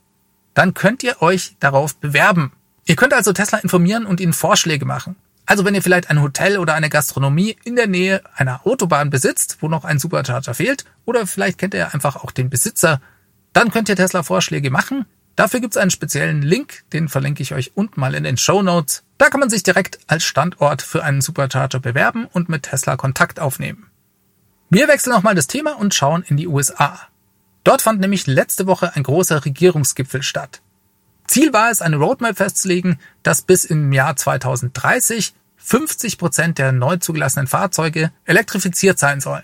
dann 0.53 0.73
könnt 0.73 1.01
ihr 1.01 1.21
euch 1.21 1.55
darauf 1.59 1.95
bewerben. 1.95 2.51
Ihr 2.85 2.97
könnt 2.97 3.13
also 3.13 3.31
Tesla 3.31 3.59
informieren 3.59 4.05
und 4.05 4.19
ihnen 4.19 4.33
Vorschläge 4.33 4.85
machen. 4.85 5.15
Also 5.45 5.65
wenn 5.65 5.75
ihr 5.75 5.81
vielleicht 5.81 6.09
ein 6.09 6.21
Hotel 6.21 6.57
oder 6.57 6.73
eine 6.73 6.89
Gastronomie 6.89 7.57
in 7.63 7.75
der 7.75 7.87
Nähe 7.87 8.21
einer 8.35 8.65
Autobahn 8.65 9.09
besitzt, 9.09 9.57
wo 9.61 9.69
noch 9.69 9.85
ein 9.85 9.99
Supercharger 9.99 10.53
fehlt, 10.53 10.85
oder 11.05 11.25
vielleicht 11.25 11.57
kennt 11.57 11.73
ihr 11.73 11.93
einfach 11.93 12.17
auch 12.17 12.31
den 12.31 12.49
Besitzer, 12.49 13.01
dann 13.53 13.71
könnt 13.71 13.89
ihr 13.89 13.95
Tesla 13.95 14.23
Vorschläge 14.23 14.71
machen. 14.71 15.05
Dafür 15.35 15.61
gibt's 15.61 15.77
einen 15.77 15.91
speziellen 15.91 16.41
Link, 16.41 16.83
den 16.93 17.09
verlinke 17.09 17.43
ich 17.43 17.53
euch 17.53 17.71
unten 17.75 17.99
mal 17.99 18.15
in 18.15 18.23
den 18.23 18.37
Show 18.37 18.61
Notes. 18.61 19.03
Da 19.17 19.29
kann 19.29 19.39
man 19.39 19.49
sich 19.49 19.63
direkt 19.63 19.99
als 20.07 20.23
Standort 20.23 20.81
für 20.81 21.03
einen 21.03 21.21
Supercharger 21.21 21.79
bewerben 21.79 22.25
und 22.25 22.49
mit 22.49 22.63
Tesla 22.63 22.97
Kontakt 22.97 23.39
aufnehmen. 23.39 23.90
Wir 24.73 24.87
wechseln 24.87 25.11
nochmal 25.11 25.35
das 25.35 25.47
Thema 25.47 25.77
und 25.77 25.93
schauen 25.93 26.23
in 26.25 26.37
die 26.37 26.47
USA. 26.47 26.97
Dort 27.65 27.81
fand 27.81 27.99
nämlich 27.99 28.25
letzte 28.25 28.67
Woche 28.67 28.95
ein 28.95 29.03
großer 29.03 29.43
Regierungsgipfel 29.43 30.23
statt. 30.23 30.61
Ziel 31.27 31.51
war 31.51 31.71
es, 31.71 31.81
eine 31.81 31.97
Roadmap 31.97 32.37
festzulegen, 32.37 32.97
dass 33.21 33.41
bis 33.41 33.65
im 33.65 33.91
Jahr 33.91 34.15
2030 34.15 35.33
50 35.57 36.17
Prozent 36.17 36.57
der 36.57 36.71
neu 36.71 36.95
zugelassenen 36.95 37.47
Fahrzeuge 37.47 38.13
elektrifiziert 38.23 38.97
sein 38.97 39.19
sollen. 39.19 39.43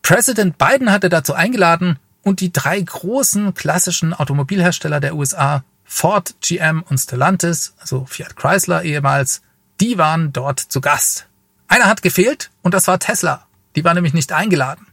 Präsident 0.00 0.56
Biden 0.56 0.90
hatte 0.90 1.10
dazu 1.10 1.34
eingeladen 1.34 1.98
und 2.22 2.40
die 2.40 2.50
drei 2.50 2.80
großen 2.80 3.52
klassischen 3.52 4.14
Automobilhersteller 4.14 5.00
der 5.00 5.14
USA, 5.14 5.64
Ford, 5.84 6.34
GM 6.40 6.82
und 6.82 6.96
Stellantis, 6.96 7.74
also 7.78 8.06
Fiat 8.06 8.36
Chrysler 8.36 8.82
ehemals, 8.84 9.42
die 9.82 9.98
waren 9.98 10.32
dort 10.32 10.60
zu 10.60 10.80
Gast. 10.80 11.26
Einer 11.68 11.88
hat 11.88 12.00
gefehlt 12.00 12.50
und 12.62 12.72
das 12.72 12.88
war 12.88 12.98
Tesla. 12.98 13.46
Die 13.76 13.84
war 13.84 13.94
nämlich 13.94 14.14
nicht 14.14 14.32
eingeladen. 14.32 14.86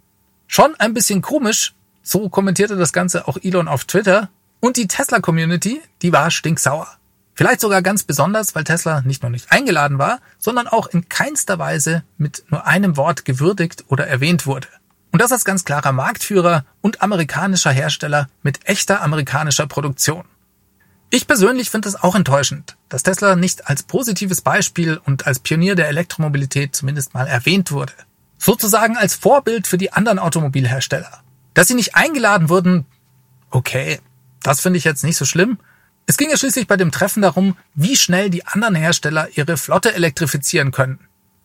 Schon 0.48 0.76
ein 0.80 0.94
bisschen 0.94 1.22
komisch, 1.22 1.74
so 2.02 2.30
kommentierte 2.30 2.76
das 2.76 2.94
Ganze 2.94 3.28
auch 3.28 3.38
Elon 3.42 3.68
auf 3.68 3.86
Twitter. 3.86 4.30
Und 4.60 4.78
die 4.78 4.88
Tesla-Community, 4.88 5.82
die 6.02 6.12
war 6.12 6.32
stinksauer. 6.32 6.88
Vielleicht 7.34 7.62
sogar 7.62 7.82
ganz 7.82 8.04
besonders, 8.04 8.56
weil 8.56 8.66
Tesla 8.66 9.02
nicht 9.02 9.22
nur 9.22 9.30
nicht 9.30 9.52
eingeladen 9.52 9.98
war, 9.98 10.20
sondern 10.40 10.68
auch 10.68 10.88
in 10.88 11.08
keinster 11.08 11.58
Weise 11.58 12.04
mit 12.18 12.44
nur 12.50 12.68
einem 12.68 12.98
Wort 12.98 13.24
gewürdigt 13.24 13.86
oder 13.88 14.08
erwähnt 14.08 14.46
wurde. 14.46 14.68
Und 15.12 15.22
das 15.22 15.32
als 15.32 15.46
ganz 15.46 15.64
klarer 15.64 15.94
Marktführer 15.94 16.66
und 16.82 17.02
amerikanischer 17.02 17.72
Hersteller 17.72 18.28
mit 18.44 18.68
echter 18.68 19.02
amerikanischer 19.02 19.68
Produktion. 19.68 20.26
Ich 21.12 21.28
persönlich 21.28 21.70
finde 21.70 21.90
es 21.90 21.96
auch 21.96 22.14
enttäuschend, 22.14 22.76
dass 22.90 23.04
Tesla 23.04 23.36
nicht 23.36 23.68
als 23.68 23.84
positives 23.84 24.42
Beispiel 24.42 25.00
und 25.04 25.26
als 25.26 25.40
Pionier 25.40 25.76
der 25.76 25.88
Elektromobilität 25.88 26.76
zumindest 26.76 27.14
mal 27.14 27.26
erwähnt 27.26 27.72
wurde. 27.72 27.94
Sozusagen 28.40 28.98
als 28.98 29.14
Vorbild 29.14 29.68
für 29.68 29.78
die 29.78 29.94
anderen 29.94 30.18
Automobilhersteller. 30.18 31.22
Dass 31.54 31.68
sie 31.68 31.76
nicht 31.76 31.96
eingeladen 31.96 32.50
wurden, 32.50 32.86
okay, 33.52 34.00
das 34.42 34.62
finde 34.62 34.78
ich 34.78 34.86
jetzt 34.86 35.04
nicht 35.04 35.18
so 35.18 35.26
schlimm, 35.26 35.60
es 36.10 36.18
ging 36.18 36.32
ja 36.32 36.38
schließlich 36.38 36.66
bei 36.66 36.76
dem 36.76 36.92
Treffen 36.92 37.22
darum, 37.22 37.56
wie 37.76 37.96
schnell 37.96 38.32
die 38.32 38.44
anderen 38.48 38.74
Hersteller 38.74 39.28
ihre 39.36 39.58
Flotte 39.58 39.94
elektrifizieren 39.94 40.72
können. 40.72 40.98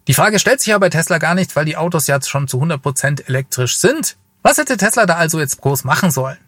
Die 0.07 0.15
Frage 0.15 0.39
stellt 0.39 0.61
sich 0.61 0.69
ja 0.69 0.79
bei 0.79 0.89
Tesla 0.89 1.19
gar 1.19 1.35
nicht, 1.35 1.55
weil 1.55 1.67
die 1.67 1.77
Autos 1.77 2.07
jetzt 2.07 2.31
schon 2.31 2.49
zu 2.49 2.63
100% 2.63 3.27
elektrisch 3.27 3.77
sind. 3.77 4.17
Was 4.43 4.57
hätte 4.57 4.79
Tesla 4.79 5.05
da 5.05 5.17
also 5.17 5.39
jetzt 5.39 5.61
groß 5.61 5.85
machen 5.85 6.11
sollen? 6.11 6.39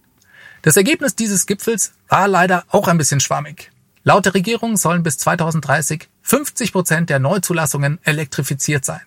Das 0.62 0.76
Ergebnis 0.76 1.14
dieses 1.14 1.44
Gipfels 1.44 1.92
war 2.08 2.26
leider 2.26 2.64
auch 2.68 2.88
ein 2.88 2.98
bisschen 2.98 3.20
schwammig. 3.20 3.70
Laut 4.02 4.24
der 4.24 4.34
Regierung 4.34 4.76
sollen 4.76 5.02
bis 5.02 5.18
2030 5.18 6.08
50% 6.24 7.06
der 7.06 7.18
Neuzulassungen 7.18 7.98
elektrifiziert 8.02 8.84
sein. 8.84 9.02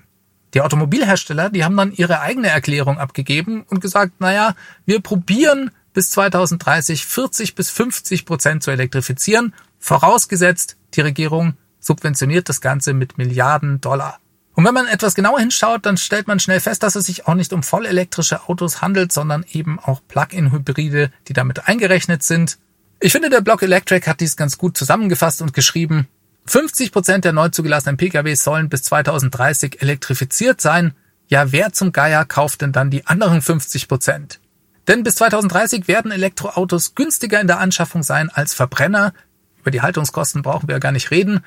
Die 0.53 0.61
Automobilhersteller, 0.61 1.49
die 1.49 1.63
haben 1.63 1.77
dann 1.77 1.91
ihre 1.91 2.21
eigene 2.21 2.47
Erklärung 2.49 2.97
abgegeben 2.97 3.63
und 3.69 3.81
gesagt, 3.81 4.19
naja, 4.19 4.55
wir 4.85 4.99
probieren 4.99 5.71
bis 5.93 6.11
2030 6.11 7.05
40 7.05 7.55
bis 7.55 7.69
50 7.69 8.25
Prozent 8.25 8.63
zu 8.63 8.71
elektrifizieren, 8.71 9.53
vorausgesetzt, 9.79 10.77
die 10.93 11.01
Regierung 11.01 11.53
subventioniert 11.79 12.49
das 12.49 12.61
Ganze 12.61 12.93
mit 12.93 13.17
Milliarden 13.17 13.79
Dollar. 13.81 14.19
Und 14.53 14.65
wenn 14.65 14.73
man 14.73 14.87
etwas 14.87 15.15
genauer 15.15 15.39
hinschaut, 15.39 15.85
dann 15.85 15.95
stellt 15.95 16.27
man 16.27 16.39
schnell 16.39 16.59
fest, 16.59 16.83
dass 16.83 16.95
es 16.95 17.05
sich 17.05 17.27
auch 17.27 17.33
nicht 17.33 17.53
um 17.53 17.63
vollelektrische 17.63 18.49
Autos 18.49 18.81
handelt, 18.81 19.13
sondern 19.13 19.45
eben 19.51 19.79
auch 19.79 20.01
Plug-in-Hybride, 20.07 21.11
die 21.27 21.33
damit 21.33 21.67
eingerechnet 21.67 22.23
sind. 22.23 22.57
Ich 22.99 23.13
finde, 23.13 23.29
der 23.29 23.39
Block 23.39 23.61
Electric 23.61 24.09
hat 24.09 24.19
dies 24.19 24.35
ganz 24.35 24.57
gut 24.57 24.75
zusammengefasst 24.75 25.41
und 25.41 25.53
geschrieben. 25.53 26.09
50 26.49 26.91
Prozent 26.91 27.25
der 27.25 27.31
neu 27.31 27.49
zugelassenen 27.49 27.95
Pkw 27.95 28.33
sollen 28.33 28.69
bis 28.69 28.81
2030 28.81 29.83
elektrifiziert 29.83 30.59
sein. 30.59 30.95
Ja, 31.27 31.51
wer 31.51 31.73
zum 31.73 31.91
Geier 31.91 32.25
kauft 32.25 32.61
denn 32.61 32.71
dann 32.71 32.89
die 32.89 33.05
anderen 33.05 33.43
50 33.43 33.87
Prozent? 33.87 34.39
Denn 34.87 35.03
bis 35.03 35.13
2030 35.15 35.87
werden 35.87 36.11
Elektroautos 36.11 36.95
günstiger 36.95 37.39
in 37.39 37.45
der 37.45 37.59
Anschaffung 37.59 38.01
sein 38.01 38.31
als 38.31 38.55
Verbrenner. 38.55 39.13
Über 39.59 39.69
die 39.69 39.81
Haltungskosten 39.83 40.41
brauchen 40.41 40.67
wir 40.67 40.73
ja 40.73 40.79
gar 40.79 40.91
nicht 40.91 41.11
reden. 41.11 41.41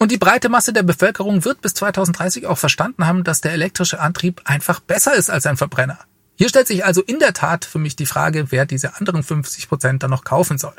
Und 0.00 0.10
die 0.10 0.18
breite 0.18 0.48
Masse 0.48 0.72
der 0.72 0.82
Bevölkerung 0.82 1.44
wird 1.44 1.60
bis 1.60 1.74
2030 1.74 2.48
auch 2.48 2.58
verstanden 2.58 3.06
haben, 3.06 3.22
dass 3.22 3.40
der 3.40 3.52
elektrische 3.52 4.00
Antrieb 4.00 4.40
einfach 4.44 4.80
besser 4.80 5.14
ist 5.14 5.30
als 5.30 5.46
ein 5.46 5.56
Verbrenner. 5.56 6.00
Hier 6.34 6.48
stellt 6.48 6.66
sich 6.66 6.84
also 6.84 7.00
in 7.00 7.20
der 7.20 7.32
Tat 7.32 7.64
für 7.64 7.78
mich 7.78 7.94
die 7.94 8.06
Frage, 8.06 8.50
wer 8.50 8.66
diese 8.66 8.96
anderen 8.96 9.22
50 9.22 9.68
Prozent 9.68 10.02
dann 10.02 10.10
noch 10.10 10.24
kaufen 10.24 10.58
soll. 10.58 10.74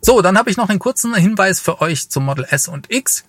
So, 0.00 0.22
dann 0.22 0.38
habe 0.38 0.50
ich 0.50 0.56
noch 0.56 0.68
einen 0.68 0.78
kurzen 0.78 1.14
Hinweis 1.14 1.60
für 1.60 1.80
euch 1.80 2.08
zum 2.08 2.24
Model 2.24 2.46
S 2.48 2.68
und 2.68 2.90
X. 2.90 3.24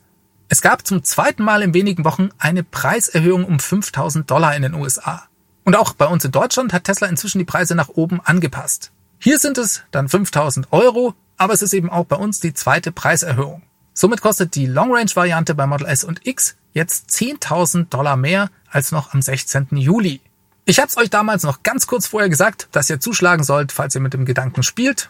Es 0.49 0.61
gab 0.61 0.85
zum 0.85 1.03
zweiten 1.03 1.43
Mal 1.43 1.61
in 1.61 1.73
wenigen 1.73 2.05
Wochen 2.05 2.29
eine 2.37 2.63
Preiserhöhung 2.63 3.45
um 3.45 3.59
5000 3.59 4.29
Dollar 4.29 4.55
in 4.55 4.61
den 4.61 4.75
USA. 4.75 5.27
Und 5.63 5.75
auch 5.75 5.93
bei 5.93 6.05
uns 6.05 6.25
in 6.25 6.31
Deutschland 6.31 6.73
hat 6.73 6.85
Tesla 6.85 7.07
inzwischen 7.07 7.39
die 7.39 7.45
Preise 7.45 7.75
nach 7.75 7.89
oben 7.89 8.21
angepasst. 8.23 8.91
Hier 9.19 9.39
sind 9.39 9.57
es 9.57 9.83
dann 9.91 10.09
5000 10.09 10.71
Euro, 10.71 11.13
aber 11.37 11.53
es 11.53 11.61
ist 11.61 11.73
eben 11.73 11.89
auch 11.89 12.05
bei 12.05 12.15
uns 12.15 12.39
die 12.39 12.53
zweite 12.53 12.91
Preiserhöhung. 12.91 13.61
Somit 13.93 14.21
kostet 14.21 14.55
die 14.55 14.65
Long 14.65 14.93
Range 14.93 15.11
Variante 15.13 15.55
bei 15.55 15.67
Model 15.67 15.87
S 15.87 16.03
und 16.03 16.25
X 16.25 16.55
jetzt 16.73 17.09
10.000 17.09 17.89
Dollar 17.89 18.15
mehr 18.15 18.49
als 18.71 18.91
noch 18.91 19.13
am 19.13 19.21
16. 19.21 19.67
Juli. 19.71 20.21
Ich 20.65 20.79
habe 20.79 20.87
es 20.87 20.97
euch 20.97 21.09
damals 21.09 21.43
noch 21.43 21.63
ganz 21.63 21.87
kurz 21.87 22.07
vorher 22.07 22.29
gesagt, 22.29 22.69
dass 22.71 22.89
ihr 22.89 22.99
zuschlagen 22.99 23.43
sollt, 23.43 23.71
falls 23.71 23.95
ihr 23.95 24.01
mit 24.01 24.13
dem 24.13 24.25
Gedanken 24.25 24.63
spielt. 24.63 25.09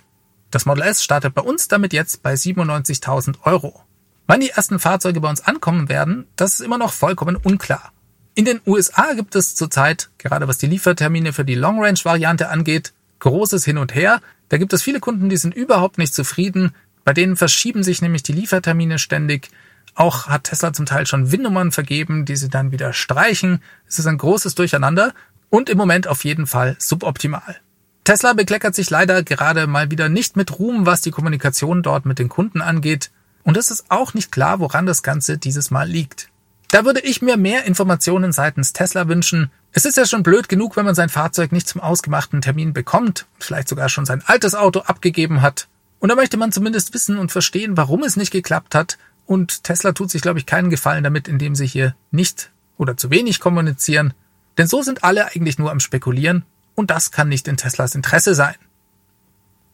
Das 0.52 0.66
Model 0.66 0.84
S 0.84 1.04
startet 1.04 1.36
bei 1.36 1.42
uns 1.42 1.68
damit 1.68 1.94
jetzt 1.94 2.24
bei 2.24 2.34
97.000 2.34 3.44
Euro. 3.44 3.84
Wann 4.26 4.40
die 4.40 4.50
ersten 4.50 4.80
Fahrzeuge 4.80 5.22
bei 5.22 5.30
uns 5.30 5.42
ankommen 5.42 5.90
werden, 5.90 6.28
das 6.36 6.54
ist 6.54 6.62
immer 6.62 6.78
noch 6.78 6.94
vollkommen 6.94 7.36
unklar. 7.36 7.92
In 8.36 8.46
den 8.46 8.62
USA 8.66 9.14
gibt 9.14 9.36
es 9.36 9.56
zurzeit, 9.56 10.10
gerade 10.18 10.48
was 10.48 10.58
die 10.58 10.68
Liefertermine 10.68 11.34
für 11.34 11.46
die 11.46 11.56
Long 11.56 11.84
Range 11.84 12.00
Variante 12.04 12.50
angeht, 12.50 12.94
großes 13.20 13.66
Hin 13.66 13.78
und 13.78 13.94
Her. 13.94 14.22
Da 14.50 14.58
gibt 14.58 14.74
es 14.74 14.82
viele 14.82 15.00
Kunden, 15.00 15.30
die 15.30 15.38
sind 15.38 15.54
überhaupt 15.54 15.98
nicht 15.98 16.14
zufrieden. 16.14 16.74
Bei 17.04 17.14
denen 17.14 17.36
verschieben 17.36 17.84
sich 17.84 18.02
nämlich 18.02 18.24
die 18.24 18.34
Liefertermine 18.34 18.98
ständig. 18.98 19.50
Auch 19.96 20.28
hat 20.28 20.46
Tesla 20.46 20.74
zum 20.74 20.86
Teil 20.86 21.06
schon 21.06 21.32
WIN-Nummern 21.32 21.72
vergeben, 21.72 22.26
die 22.26 22.36
sie 22.36 22.50
dann 22.50 22.72
wieder 22.72 22.94
streichen. 22.94 23.62
Es 23.88 24.00
ist 24.00 24.08
ein 24.08 24.18
großes 24.18 24.56
Durcheinander 24.56 25.14
und 25.50 25.70
im 25.70 25.78
Moment 25.78 26.08
auf 26.08 26.24
jeden 26.24 26.48
Fall 26.48 26.76
suboptimal. 26.80 27.60
Tesla 28.04 28.34
bekleckert 28.34 28.76
sich 28.76 28.90
leider 28.90 29.24
gerade 29.24 29.68
mal 29.68 29.92
wieder 29.92 30.10
nicht 30.10 30.36
mit 30.36 30.58
Ruhm, 30.58 30.86
was 30.86 31.02
die 31.02 31.12
Kommunikation 31.12 31.84
dort 31.84 32.06
mit 32.06 32.20
den 32.20 32.30
Kunden 32.30 32.62
angeht. 32.62 33.12
Und 33.44 33.58
es 33.58 33.72
ist 33.72 33.86
auch 33.90 34.14
nicht 34.14 34.32
klar, 34.32 34.60
woran 34.60 34.86
das 34.86 35.04
Ganze 35.04 35.38
dieses 35.38 35.72
Mal 35.72 35.88
liegt. 35.88 36.30
Da 36.72 36.86
würde 36.86 37.00
ich 37.00 37.22
mir 37.22 37.38
mehr 37.38 37.66
Informationen 37.66 38.32
seitens 38.32 38.74
Tesla 38.74 39.08
wünschen. 39.08 39.52
Es 39.72 39.86
ist 39.86 39.98
ja 39.98 40.06
schon 40.06 40.24
blöd 40.24 40.50
genug, 40.50 40.76
wenn 40.76 40.86
man 40.86 40.96
sein 40.96 41.10
Fahrzeug 41.10 41.52
nicht 41.52 41.68
zum 41.68 41.82
ausgemachten 41.82 42.42
Termin 42.42 42.74
bekommt, 42.74 43.26
vielleicht 43.40 43.68
sogar 43.68 43.90
schon 43.90 44.06
sein 44.06 44.24
altes 44.26 44.56
Auto 44.56 44.82
abgegeben 44.82 45.42
hat. 45.42 45.68
Und 46.00 46.10
da 46.10 46.16
möchte 46.16 46.38
man 46.38 46.52
zumindest 46.52 46.94
wissen 46.94 47.18
und 47.18 47.32
verstehen, 47.32 47.76
warum 47.76 48.04
es 48.04 48.18
nicht 48.18 48.32
geklappt 48.32 48.76
hat. 48.76 48.98
Und 49.26 49.64
Tesla 49.64 49.92
tut 49.92 50.12
sich, 50.12 50.22
glaube 50.22 50.40
ich, 50.40 50.46
keinen 50.46 50.70
Gefallen 50.70 51.04
damit, 51.04 51.28
indem 51.28 51.56
sie 51.56 51.68
hier 51.68 51.96
nicht 52.12 52.52
oder 52.78 52.98
zu 52.98 53.10
wenig 53.10 53.40
kommunizieren. 53.40 54.14
Denn 54.58 54.68
so 54.68 54.82
sind 54.82 55.04
alle 55.04 55.28
eigentlich 55.28 55.60
nur 55.60 55.72
am 55.72 55.80
Spekulieren 55.80 56.46
und 56.80 56.90
das 56.90 57.12
kann 57.12 57.28
nicht 57.28 57.48
in 57.48 57.58
Teslas 57.58 57.94
Interesse 57.94 58.34
sein. 58.34 58.56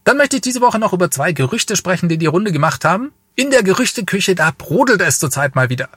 Dann 0.03 0.17
möchte 0.17 0.35
ich 0.37 0.41
diese 0.41 0.61
Woche 0.61 0.79
noch 0.79 0.91
über 0.91 1.09
zwei 1.09 1.31
Gerüchte 1.31 1.75
sprechen, 1.75 2.09
die 2.09 2.17
die 2.17 2.25
Runde 2.25 2.51
gemacht 2.51 2.83
haben. 2.83 3.11
In 3.35 3.51
der 3.51 3.63
Gerüchteküche, 3.63 4.35
da 4.35 4.51
brodelt 4.51 5.01
es 5.01 5.19
zurzeit 5.19 5.55
mal 5.55 5.69
wieder. 5.69 5.89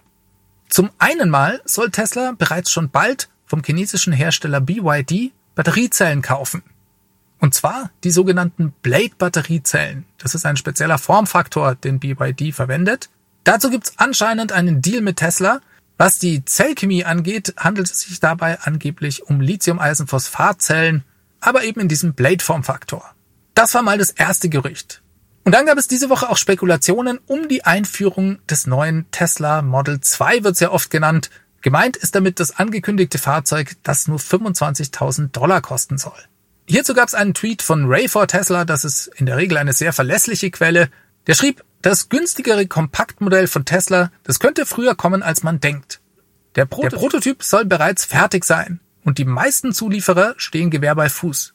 Zum 0.68 0.90
einen 0.98 1.30
mal 1.30 1.60
soll 1.64 1.90
Tesla 1.90 2.32
bereits 2.36 2.70
schon 2.70 2.90
bald 2.90 3.28
vom 3.46 3.62
chinesischen 3.64 4.12
Hersteller 4.12 4.60
BYD 4.60 5.32
Batteriezellen 5.54 6.22
kaufen. 6.22 6.62
Und 7.40 7.54
zwar 7.54 7.90
die 8.04 8.10
sogenannten 8.10 8.72
Blade-Batteriezellen. 8.82 10.04
Das 10.18 10.34
ist 10.34 10.44
ein 10.44 10.56
spezieller 10.56 10.98
Formfaktor, 10.98 11.74
den 11.74 11.98
BYD 11.98 12.54
verwendet. 12.54 13.08
Dazu 13.44 13.70
gibt's 13.70 13.94
anscheinend 13.96 14.52
einen 14.52 14.82
Deal 14.82 15.00
mit 15.00 15.16
Tesla. 15.16 15.60
Was 15.98 16.20
die 16.20 16.44
Zellchemie 16.44 17.04
angeht, 17.04 17.54
handelt 17.56 17.90
es 17.90 18.00
sich 18.02 18.20
dabei 18.20 18.60
angeblich 18.60 19.24
um 19.24 19.40
Lithium-Eisenphosphat-Zellen, 19.40 21.02
aber 21.40 21.64
eben 21.64 21.80
in 21.80 21.88
diesem 21.88 22.14
Blade-Formfaktor. 22.14 23.04
Das 23.54 23.74
war 23.74 23.82
mal 23.82 23.98
das 23.98 24.10
erste 24.10 24.48
Gerücht. 24.48 25.02
Und 25.42 25.52
dann 25.52 25.66
gab 25.66 25.76
es 25.76 25.88
diese 25.88 26.08
Woche 26.08 26.28
auch 26.30 26.36
Spekulationen 26.36 27.18
um 27.26 27.48
die 27.48 27.64
Einführung 27.64 28.38
des 28.46 28.68
neuen 28.68 29.10
Tesla 29.10 29.60
Model 29.60 30.00
2, 30.00 30.44
wird 30.44 30.56
sehr 30.56 30.72
oft 30.72 30.90
genannt. 30.90 31.30
Gemeint 31.62 31.96
ist 31.96 32.14
damit 32.14 32.38
das 32.38 32.56
angekündigte 32.56 33.18
Fahrzeug, 33.18 33.74
das 33.82 34.06
nur 34.06 34.20
25.000 34.20 35.32
Dollar 35.32 35.60
kosten 35.60 35.98
soll. 35.98 36.12
Hierzu 36.66 36.94
gab 36.94 37.08
es 37.08 37.14
einen 37.14 37.34
Tweet 37.34 37.62
von 37.62 37.86
Ray 37.86 38.06
for 38.06 38.28
Tesla, 38.28 38.64
das 38.64 38.84
ist 38.84 39.08
in 39.16 39.26
der 39.26 39.36
Regel 39.36 39.58
eine 39.58 39.72
sehr 39.72 39.92
verlässliche 39.92 40.52
Quelle. 40.52 40.90
Der 41.26 41.34
schrieb, 41.34 41.64
das 41.82 42.08
günstigere 42.08 42.66
Kompaktmodell 42.66 43.46
von 43.46 43.64
Tesla, 43.64 44.10
das 44.24 44.40
könnte 44.40 44.66
früher 44.66 44.94
kommen, 44.94 45.22
als 45.22 45.42
man 45.42 45.60
denkt. 45.60 46.00
Der, 46.56 46.64
Prototyp, 46.64 46.90
der 46.90 46.96
Prototyp 46.98 47.42
soll 47.42 47.64
bereits 47.64 48.04
fertig 48.04 48.44
sein 48.44 48.80
und 49.04 49.18
die 49.18 49.24
meisten 49.24 49.72
Zulieferer 49.72 50.34
stehen 50.36 50.70
Gewehr 50.70 50.94
bei 50.94 51.08
Fuß. 51.08 51.54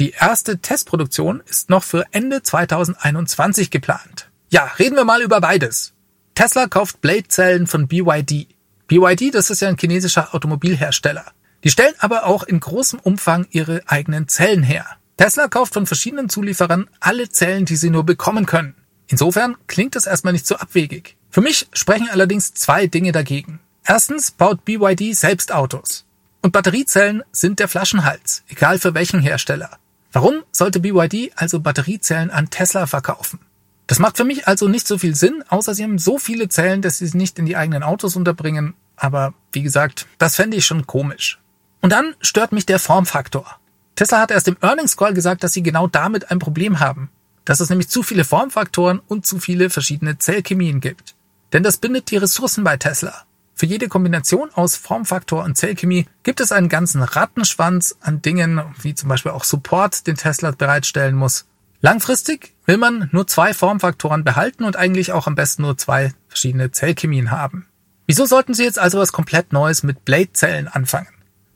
Die 0.00 0.10
erste 0.10 0.58
Testproduktion 0.58 1.42
ist 1.46 1.70
noch 1.70 1.84
für 1.84 2.04
Ende 2.10 2.42
2021 2.42 3.70
geplant. 3.70 4.28
Ja, 4.50 4.64
reden 4.78 4.96
wir 4.96 5.04
mal 5.04 5.22
über 5.22 5.40
beides. 5.40 5.92
Tesla 6.34 6.66
kauft 6.66 7.00
Blade-Zellen 7.00 7.68
von 7.68 7.86
BYD. 7.86 8.48
BYD, 8.88 9.32
das 9.34 9.50
ist 9.50 9.60
ja 9.60 9.68
ein 9.68 9.78
chinesischer 9.78 10.34
Automobilhersteller. 10.34 11.24
Die 11.62 11.70
stellen 11.70 11.94
aber 11.98 12.26
auch 12.26 12.42
in 12.42 12.58
großem 12.58 12.98
Umfang 12.98 13.46
ihre 13.50 13.82
eigenen 13.86 14.26
Zellen 14.26 14.64
her. 14.64 14.84
Tesla 15.16 15.46
kauft 15.46 15.74
von 15.74 15.86
verschiedenen 15.86 16.28
Zulieferern 16.28 16.90
alle 16.98 17.28
Zellen, 17.28 17.64
die 17.64 17.76
sie 17.76 17.90
nur 17.90 18.04
bekommen 18.04 18.46
können. 18.46 18.74
Insofern 19.08 19.56
klingt 19.66 19.96
das 19.96 20.06
erstmal 20.06 20.32
nicht 20.32 20.46
so 20.46 20.56
abwegig. 20.56 21.16
Für 21.30 21.40
mich 21.40 21.68
sprechen 21.72 22.08
allerdings 22.10 22.54
zwei 22.54 22.86
Dinge 22.86 23.12
dagegen. 23.12 23.60
Erstens 23.86 24.30
baut 24.30 24.64
BYD 24.64 25.14
selbst 25.14 25.52
Autos. 25.52 26.04
Und 26.40 26.52
Batteriezellen 26.52 27.22
sind 27.32 27.58
der 27.58 27.68
Flaschenhals, 27.68 28.44
egal 28.48 28.78
für 28.78 28.94
welchen 28.94 29.20
Hersteller. 29.20 29.78
Warum 30.12 30.42
sollte 30.52 30.80
BYD 30.80 31.32
also 31.36 31.60
Batteriezellen 31.60 32.30
an 32.30 32.50
Tesla 32.50 32.86
verkaufen? 32.86 33.40
Das 33.86 33.98
macht 33.98 34.16
für 34.16 34.24
mich 34.24 34.46
also 34.46 34.68
nicht 34.68 34.86
so 34.86 34.96
viel 34.96 35.14
Sinn, 35.14 35.44
außer 35.48 35.74
sie 35.74 35.82
haben 35.82 35.98
so 35.98 36.18
viele 36.18 36.48
Zellen, 36.48 36.82
dass 36.82 36.98
sie 36.98 37.04
es 37.04 37.14
nicht 37.14 37.38
in 37.38 37.46
die 37.46 37.56
eigenen 37.56 37.82
Autos 37.82 38.16
unterbringen. 38.16 38.74
Aber 38.96 39.34
wie 39.52 39.62
gesagt, 39.62 40.06
das 40.18 40.36
fände 40.36 40.56
ich 40.56 40.64
schon 40.64 40.86
komisch. 40.86 41.38
Und 41.80 41.90
dann 41.90 42.14
stört 42.20 42.52
mich 42.52 42.64
der 42.64 42.78
Formfaktor. 42.78 43.58
Tesla 43.96 44.20
hat 44.20 44.30
erst 44.30 44.48
im 44.48 44.56
Earnings 44.62 44.96
Call 44.96 45.14
gesagt, 45.14 45.44
dass 45.44 45.52
sie 45.52 45.62
genau 45.62 45.86
damit 45.86 46.30
ein 46.30 46.38
Problem 46.38 46.80
haben. 46.80 47.10
Dass 47.44 47.60
es 47.60 47.70
nämlich 47.70 47.88
zu 47.88 48.02
viele 48.02 48.24
Formfaktoren 48.24 49.00
und 49.06 49.26
zu 49.26 49.38
viele 49.38 49.70
verschiedene 49.70 50.18
Zellchemien 50.18 50.80
gibt. 50.80 51.14
Denn 51.52 51.62
das 51.62 51.76
bindet 51.76 52.10
die 52.10 52.16
Ressourcen 52.16 52.64
bei 52.64 52.76
Tesla. 52.76 53.24
Für 53.54 53.66
jede 53.66 53.88
Kombination 53.88 54.50
aus 54.52 54.76
Formfaktor 54.76 55.44
und 55.44 55.56
Zellchemie 55.56 56.06
gibt 56.24 56.40
es 56.40 56.50
einen 56.50 56.68
ganzen 56.68 57.02
Rattenschwanz 57.02 57.96
an 58.00 58.20
Dingen, 58.20 58.60
wie 58.82 58.94
zum 58.94 59.08
Beispiel 59.08 59.30
auch 59.30 59.44
Support, 59.44 60.06
den 60.08 60.16
Tesla 60.16 60.50
bereitstellen 60.50 61.14
muss. 61.14 61.46
Langfristig 61.80 62.54
will 62.66 62.78
man 62.78 63.08
nur 63.12 63.26
zwei 63.26 63.54
Formfaktoren 63.54 64.24
behalten 64.24 64.64
und 64.64 64.76
eigentlich 64.76 65.12
auch 65.12 65.26
am 65.26 65.34
besten 65.34 65.62
nur 65.62 65.76
zwei 65.76 66.12
verschiedene 66.28 66.72
Zellchemien 66.72 67.30
haben. 67.30 67.66
Wieso 68.06 68.26
sollten 68.26 68.54
Sie 68.54 68.64
jetzt 68.64 68.78
also 68.78 68.98
was 68.98 69.12
komplett 69.12 69.52
Neues 69.52 69.82
mit 69.82 70.04
Blade-Zellen 70.04 70.66
anfangen? 70.66 71.08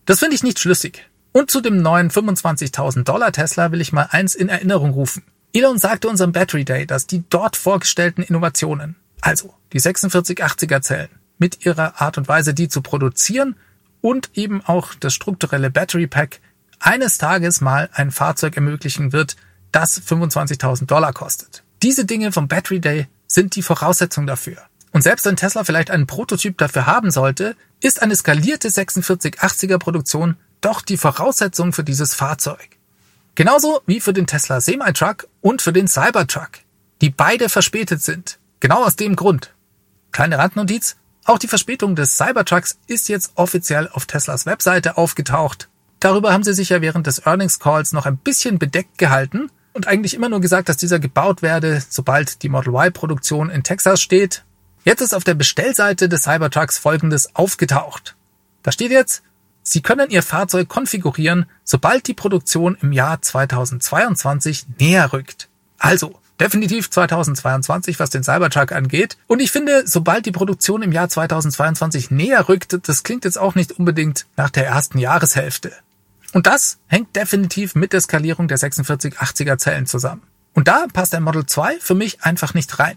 Das 0.06 0.20
finde 0.20 0.36
ich 0.36 0.42
nicht 0.42 0.60
schlüssig. 0.60 1.08
Und 1.32 1.50
zu 1.50 1.60
dem 1.60 1.82
neuen 1.82 2.10
25.000 2.10 3.02
Dollar 3.02 3.32
Tesla 3.32 3.72
will 3.72 3.80
ich 3.80 3.92
mal 3.92 4.08
eins 4.10 4.34
in 4.34 4.48
Erinnerung 4.48 4.92
rufen. 4.92 5.24
Elon 5.52 5.78
sagte 5.78 6.08
unserem 6.08 6.32
Battery 6.32 6.64
Day, 6.64 6.86
dass 6.86 7.06
die 7.06 7.24
dort 7.30 7.56
vorgestellten 7.56 8.22
Innovationen, 8.22 8.96
also 9.20 9.54
die 9.72 9.80
4680er 9.80 10.82
Zellen, 10.82 11.08
mit 11.38 11.64
ihrer 11.64 12.00
Art 12.00 12.18
und 12.18 12.28
Weise, 12.28 12.52
die 12.52 12.68
zu 12.68 12.82
produzieren 12.82 13.56
und 14.00 14.30
eben 14.34 14.62
auch 14.64 14.94
das 14.94 15.14
strukturelle 15.14 15.70
Battery 15.70 16.06
Pack 16.06 16.40
eines 16.80 17.18
Tages 17.18 17.60
mal 17.60 17.88
ein 17.92 18.10
Fahrzeug 18.10 18.56
ermöglichen 18.56 19.12
wird, 19.12 19.36
das 19.72 20.00
25.000 20.00 20.86
Dollar 20.86 21.12
kostet. 21.12 21.62
Diese 21.82 22.04
Dinge 22.04 22.32
vom 22.32 22.48
Battery 22.48 22.80
Day 22.80 23.08
sind 23.26 23.56
die 23.56 23.62
Voraussetzung 23.62 24.26
dafür. 24.26 24.58
Und 24.92 25.02
selbst 25.02 25.26
wenn 25.26 25.36
Tesla 25.36 25.64
vielleicht 25.64 25.90
einen 25.90 26.06
Prototyp 26.06 26.56
dafür 26.58 26.86
haben 26.86 27.10
sollte, 27.10 27.56
ist 27.80 28.02
eine 28.02 28.16
skalierte 28.16 28.68
4680er 28.68 29.78
Produktion 29.78 30.36
doch 30.60 30.82
die 30.82 30.96
Voraussetzung 30.96 31.72
für 31.72 31.84
dieses 31.84 32.14
Fahrzeug. 32.14 32.77
Genauso 33.38 33.82
wie 33.86 34.00
für 34.00 34.12
den 34.12 34.26
Tesla 34.26 34.60
Semi-Truck 34.60 35.28
und 35.40 35.62
für 35.62 35.72
den 35.72 35.86
Cybertruck, 35.86 36.50
die 37.00 37.10
beide 37.10 37.48
verspätet 37.48 38.02
sind. 38.02 38.40
Genau 38.58 38.84
aus 38.84 38.96
dem 38.96 39.14
Grund. 39.14 39.54
Kleine 40.10 40.38
Randnotiz, 40.38 40.96
auch 41.24 41.38
die 41.38 41.46
Verspätung 41.46 41.94
des 41.94 42.16
Cybertrucks 42.16 42.80
ist 42.88 43.08
jetzt 43.08 43.30
offiziell 43.36 43.88
auf 43.92 44.06
Teslas 44.06 44.44
Webseite 44.44 44.96
aufgetaucht. 44.96 45.68
Darüber 46.00 46.32
haben 46.32 46.42
sie 46.42 46.52
sich 46.52 46.70
ja 46.70 46.80
während 46.80 47.06
des 47.06 47.26
Earnings 47.26 47.60
Calls 47.60 47.92
noch 47.92 48.06
ein 48.06 48.16
bisschen 48.16 48.58
bedeckt 48.58 48.98
gehalten 48.98 49.52
und 49.72 49.86
eigentlich 49.86 50.14
immer 50.14 50.28
nur 50.28 50.40
gesagt, 50.40 50.68
dass 50.68 50.76
dieser 50.76 50.98
gebaut 50.98 51.40
werde, 51.40 51.80
sobald 51.88 52.42
die 52.42 52.48
Model 52.48 52.74
Y 52.74 52.92
Produktion 52.92 53.50
in 53.50 53.62
Texas 53.62 54.02
steht. 54.02 54.42
Jetzt 54.82 55.00
ist 55.00 55.14
auf 55.14 55.22
der 55.22 55.34
Bestellseite 55.34 56.08
des 56.08 56.24
Cybertrucks 56.24 56.76
folgendes 56.76 57.36
aufgetaucht. 57.36 58.16
Da 58.64 58.72
steht 58.72 58.90
jetzt, 58.90 59.22
Sie 59.70 59.82
können 59.82 60.10
Ihr 60.10 60.22
Fahrzeug 60.22 60.68
konfigurieren, 60.68 61.46
sobald 61.64 62.06
die 62.06 62.14
Produktion 62.14 62.76
im 62.80 62.92
Jahr 62.92 63.20
2022 63.20 64.66
näher 64.78 65.12
rückt. 65.12 65.48
Also, 65.78 66.18
definitiv 66.40 66.90
2022, 66.90 67.98
was 67.98 68.10
den 68.10 68.24
Cybertruck 68.24 68.72
angeht. 68.72 69.18
Und 69.26 69.40
ich 69.40 69.50
finde, 69.50 69.82
sobald 69.86 70.26
die 70.26 70.32
Produktion 70.32 70.82
im 70.82 70.92
Jahr 70.92 71.08
2022 71.08 72.10
näher 72.10 72.48
rückt, 72.48 72.78
das 72.88 73.02
klingt 73.02 73.24
jetzt 73.24 73.38
auch 73.38 73.54
nicht 73.54 73.72
unbedingt 73.72 74.26
nach 74.36 74.50
der 74.50 74.66
ersten 74.66 74.98
Jahreshälfte. 74.98 75.72
Und 76.32 76.46
das 76.46 76.78
hängt 76.86 77.16
definitiv 77.16 77.74
mit 77.74 77.92
der 77.92 78.00
Skalierung 78.00 78.48
der 78.48 78.58
4680er 78.58 79.58
Zellen 79.58 79.86
zusammen. 79.86 80.22
Und 80.54 80.68
da 80.68 80.86
passt 80.92 81.12
der 81.12 81.20
Model 81.20 81.46
2 81.46 81.78
für 81.80 81.94
mich 81.94 82.22
einfach 82.22 82.54
nicht 82.54 82.78
rein. 82.78 82.96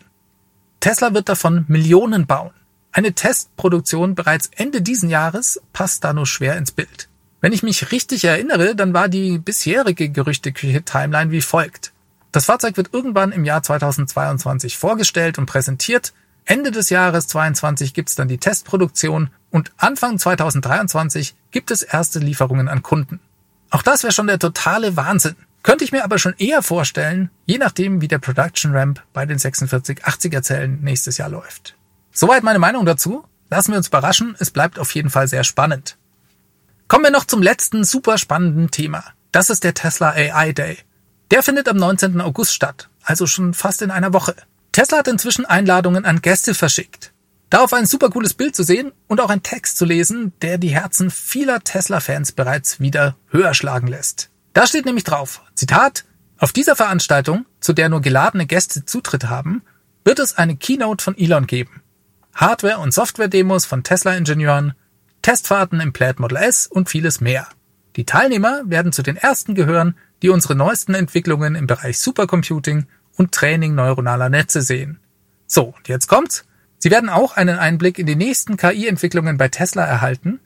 Tesla 0.79 1.13
wird 1.13 1.29
davon 1.29 1.65
Millionen 1.67 2.25
bauen. 2.25 2.51
Eine 2.93 3.13
Testproduktion 3.13 4.15
bereits 4.15 4.49
Ende 4.55 4.81
diesen 4.81 5.09
Jahres 5.09 5.61
passt 5.71 6.03
da 6.03 6.11
nur 6.11 6.25
schwer 6.25 6.57
ins 6.57 6.71
Bild. 6.71 7.07
Wenn 7.39 7.53
ich 7.53 7.63
mich 7.63 7.91
richtig 7.91 8.25
erinnere, 8.25 8.75
dann 8.75 8.93
war 8.93 9.07
die 9.07 9.39
bisherige 9.39 10.09
Gerüchteküche-Timeline 10.09 11.31
wie 11.31 11.41
folgt. 11.41 11.93
Das 12.31 12.45
Fahrzeug 12.45 12.77
wird 12.77 12.93
irgendwann 12.93 13.31
im 13.31 13.45
Jahr 13.45 13.63
2022 13.63 14.77
vorgestellt 14.77 15.37
und 15.37 15.45
präsentiert. 15.45 16.13
Ende 16.45 16.71
des 16.71 16.89
Jahres 16.89 17.27
2022 17.27 17.93
gibt's 17.93 18.15
dann 18.15 18.27
die 18.27 18.37
Testproduktion 18.37 19.29
und 19.51 19.71
Anfang 19.77 20.19
2023 20.19 21.35
gibt 21.51 21.71
es 21.71 21.83
erste 21.83 22.19
Lieferungen 22.19 22.67
an 22.67 22.83
Kunden. 22.83 23.19
Auch 23.69 23.83
das 23.83 24.03
wäre 24.03 24.13
schon 24.13 24.27
der 24.27 24.39
totale 24.39 24.97
Wahnsinn. 24.97 25.35
Könnte 25.63 25.83
ich 25.83 25.91
mir 25.91 26.03
aber 26.03 26.19
schon 26.19 26.35
eher 26.37 26.61
vorstellen, 26.61 27.29
je 27.45 27.57
nachdem 27.57 28.01
wie 28.01 28.07
der 28.07 28.19
Production 28.19 28.75
Ramp 28.75 29.01
bei 29.13 29.25
den 29.25 29.37
4680er 29.39 30.41
Zellen 30.41 30.81
nächstes 30.81 31.17
Jahr 31.17 31.29
läuft. 31.29 31.75
Soweit 32.11 32.43
meine 32.43 32.59
Meinung 32.59 32.85
dazu. 32.85 33.25
Lassen 33.49 33.71
wir 33.71 33.77
uns 33.77 33.89
überraschen, 33.89 34.35
es 34.39 34.51
bleibt 34.51 34.79
auf 34.79 34.93
jeden 34.95 35.09
Fall 35.09 35.27
sehr 35.27 35.43
spannend. 35.43 35.97
Kommen 36.87 37.03
wir 37.03 37.11
noch 37.11 37.25
zum 37.25 37.41
letzten 37.41 37.83
super 37.83 38.17
spannenden 38.17 38.71
Thema. 38.71 39.03
Das 39.31 39.49
ist 39.49 39.63
der 39.63 39.73
Tesla 39.73 40.11
AI 40.11 40.53
Day. 40.53 40.77
Der 41.31 41.43
findet 41.43 41.67
am 41.67 41.77
19. 41.77 42.21
August 42.21 42.53
statt, 42.53 42.89
also 43.03 43.27
schon 43.27 43.53
fast 43.53 43.81
in 43.81 43.91
einer 43.91 44.13
Woche. 44.13 44.35
Tesla 44.71 44.99
hat 44.99 45.07
inzwischen 45.07 45.45
Einladungen 45.45 46.05
an 46.05 46.21
Gäste 46.21 46.53
verschickt. 46.53 47.13
Darauf 47.49 47.73
ein 47.73 47.85
super 47.85 48.09
cooles 48.09 48.33
Bild 48.33 48.55
zu 48.55 48.63
sehen 48.63 48.93
und 49.07 49.19
auch 49.19 49.29
ein 49.29 49.43
Text 49.43 49.77
zu 49.77 49.83
lesen, 49.83 50.31
der 50.41 50.57
die 50.57 50.69
Herzen 50.69 51.11
vieler 51.11 51.61
Tesla-Fans 51.61 52.31
bereits 52.31 52.79
wieder 52.79 53.17
höher 53.29 53.53
schlagen 53.53 53.87
lässt. 53.87 54.29
Da 54.53 54.65
steht 54.67 54.85
nämlich 54.85 55.03
drauf, 55.03 55.41
Zitat, 55.55 56.05
auf 56.37 56.53
dieser 56.53 56.75
Veranstaltung, 56.75 57.45
zu 57.59 57.73
der 57.73 57.89
nur 57.89 58.01
geladene 58.01 58.45
Gäste 58.45 58.85
Zutritt 58.85 59.25
haben, 59.25 59.61
wird 60.05 60.19
es 60.19 60.37
eine 60.37 60.55
Keynote 60.55 61.03
von 61.03 61.17
Elon 61.17 61.45
geben. 61.45 61.80
Hardware- 62.33 62.79
und 62.79 62.93
Software-Demos 62.93 63.65
von 63.65 63.83
Tesla-Ingenieuren, 63.83 64.73
Testfahrten 65.21 65.79
im 65.79 65.93
Plaid 65.93 66.19
Model 66.19 66.37
S 66.37 66.67
und 66.67 66.89
vieles 66.89 67.21
mehr. 67.21 67.47
Die 67.95 68.05
Teilnehmer 68.05 68.61
werden 68.65 68.93
zu 68.93 69.03
den 69.03 69.17
ersten 69.17 69.53
gehören, 69.53 69.95
die 70.21 70.29
unsere 70.29 70.55
neuesten 70.55 70.93
Entwicklungen 70.93 71.55
im 71.55 71.67
Bereich 71.67 71.99
Supercomputing 71.99 72.85
und 73.17 73.31
Training 73.31 73.75
neuronaler 73.75 74.29
Netze 74.29 74.61
sehen. 74.61 74.99
So, 75.45 75.73
und 75.75 75.87
jetzt 75.87 76.07
kommt's. 76.07 76.45
Sie 76.77 76.89
werden 76.89 77.09
auch 77.09 77.35
einen 77.35 77.59
Einblick 77.59 77.99
in 77.99 78.07
die 78.07 78.15
nächsten 78.15 78.57
KI-Entwicklungen 78.57 79.37
bei 79.37 79.49
Tesla 79.49 79.85
erhalten, 79.85 80.39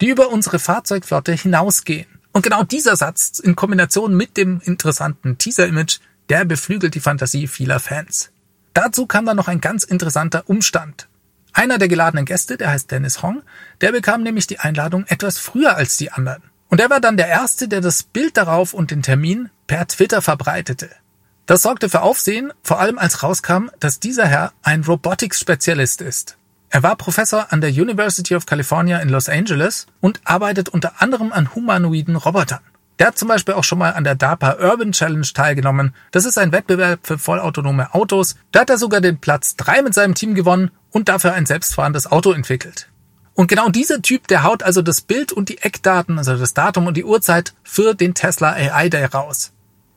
die 0.00 0.08
über 0.08 0.30
unsere 0.30 0.58
Fahrzeugflotte 0.58 1.32
hinausgehen. 1.32 2.06
Und 2.32 2.42
genau 2.42 2.62
dieser 2.62 2.96
Satz 2.96 3.38
in 3.38 3.56
Kombination 3.56 4.16
mit 4.16 4.36
dem 4.36 4.60
interessanten 4.64 5.38
Teaser-Image, 5.38 5.98
der 6.28 6.44
beflügelt 6.44 6.94
die 6.94 7.00
Fantasie 7.00 7.46
vieler 7.46 7.80
Fans. 7.80 8.30
Dazu 8.74 9.06
kam 9.06 9.26
dann 9.26 9.36
noch 9.36 9.48
ein 9.48 9.60
ganz 9.60 9.84
interessanter 9.84 10.44
Umstand. 10.48 11.08
Einer 11.52 11.78
der 11.78 11.88
geladenen 11.88 12.24
Gäste, 12.24 12.56
der 12.56 12.70
heißt 12.70 12.90
Dennis 12.90 13.22
Hong, 13.22 13.42
der 13.80 13.92
bekam 13.92 14.22
nämlich 14.22 14.46
die 14.46 14.58
Einladung 14.58 15.04
etwas 15.06 15.38
früher 15.38 15.76
als 15.76 15.96
die 15.96 16.12
anderen. 16.12 16.42
Und 16.68 16.80
er 16.80 16.90
war 16.90 17.00
dann 17.00 17.16
der 17.16 17.28
Erste, 17.28 17.68
der 17.68 17.80
das 17.80 18.02
Bild 18.02 18.36
darauf 18.36 18.74
und 18.74 18.90
den 18.90 19.02
Termin 19.02 19.50
per 19.66 19.86
Twitter 19.88 20.22
verbreitete. 20.22 20.90
Das 21.46 21.62
sorgte 21.62 21.88
für 21.88 22.02
Aufsehen, 22.02 22.52
vor 22.62 22.78
allem 22.78 22.98
als 22.98 23.22
rauskam, 23.22 23.70
dass 23.80 24.00
dieser 24.00 24.26
Herr 24.26 24.52
ein 24.62 24.84
Robotics-Spezialist 24.84 26.02
ist. 26.02 26.36
Er 26.68 26.82
war 26.82 26.96
Professor 26.96 27.46
an 27.50 27.62
der 27.62 27.70
University 27.70 28.36
of 28.36 28.44
California 28.44 28.98
in 28.98 29.08
Los 29.08 29.30
Angeles 29.30 29.86
und 30.00 30.20
arbeitet 30.24 30.68
unter 30.68 31.00
anderem 31.00 31.32
an 31.32 31.54
humanoiden 31.54 32.16
Robotern. 32.16 32.60
Der 32.98 33.06
hat 33.06 33.18
zum 33.18 33.28
Beispiel 33.28 33.54
auch 33.54 33.64
schon 33.64 33.78
mal 33.78 33.94
an 33.94 34.04
der 34.04 34.16
DARPA 34.16 34.56
Urban 34.60 34.92
Challenge 34.92 35.26
teilgenommen. 35.32 35.94
Das 36.10 36.24
ist 36.24 36.36
ein 36.36 36.52
Wettbewerb 36.52 37.00
für 37.04 37.16
vollautonome 37.16 37.94
Autos. 37.94 38.34
Da 38.50 38.60
hat 38.60 38.70
er 38.70 38.76
sogar 38.76 39.00
den 39.00 39.18
Platz 39.18 39.56
drei 39.56 39.82
mit 39.82 39.94
seinem 39.94 40.14
Team 40.14 40.34
gewonnen 40.34 40.70
und 40.98 41.08
dafür 41.08 41.32
ein 41.32 41.46
selbstfahrendes 41.46 42.10
Auto 42.10 42.32
entwickelt. 42.32 42.88
Und 43.34 43.46
genau 43.46 43.68
dieser 43.68 44.02
Typ, 44.02 44.26
der 44.26 44.42
haut 44.42 44.64
also 44.64 44.82
das 44.82 45.00
Bild 45.00 45.30
und 45.30 45.48
die 45.48 45.58
Eckdaten, 45.58 46.18
also 46.18 46.36
das 46.36 46.54
Datum 46.54 46.88
und 46.88 46.96
die 46.96 47.04
Uhrzeit 47.04 47.54
für 47.62 47.94
den 47.94 48.14
Tesla 48.14 48.50
AI 48.50 48.88
Day 48.88 49.04
raus. 49.04 49.52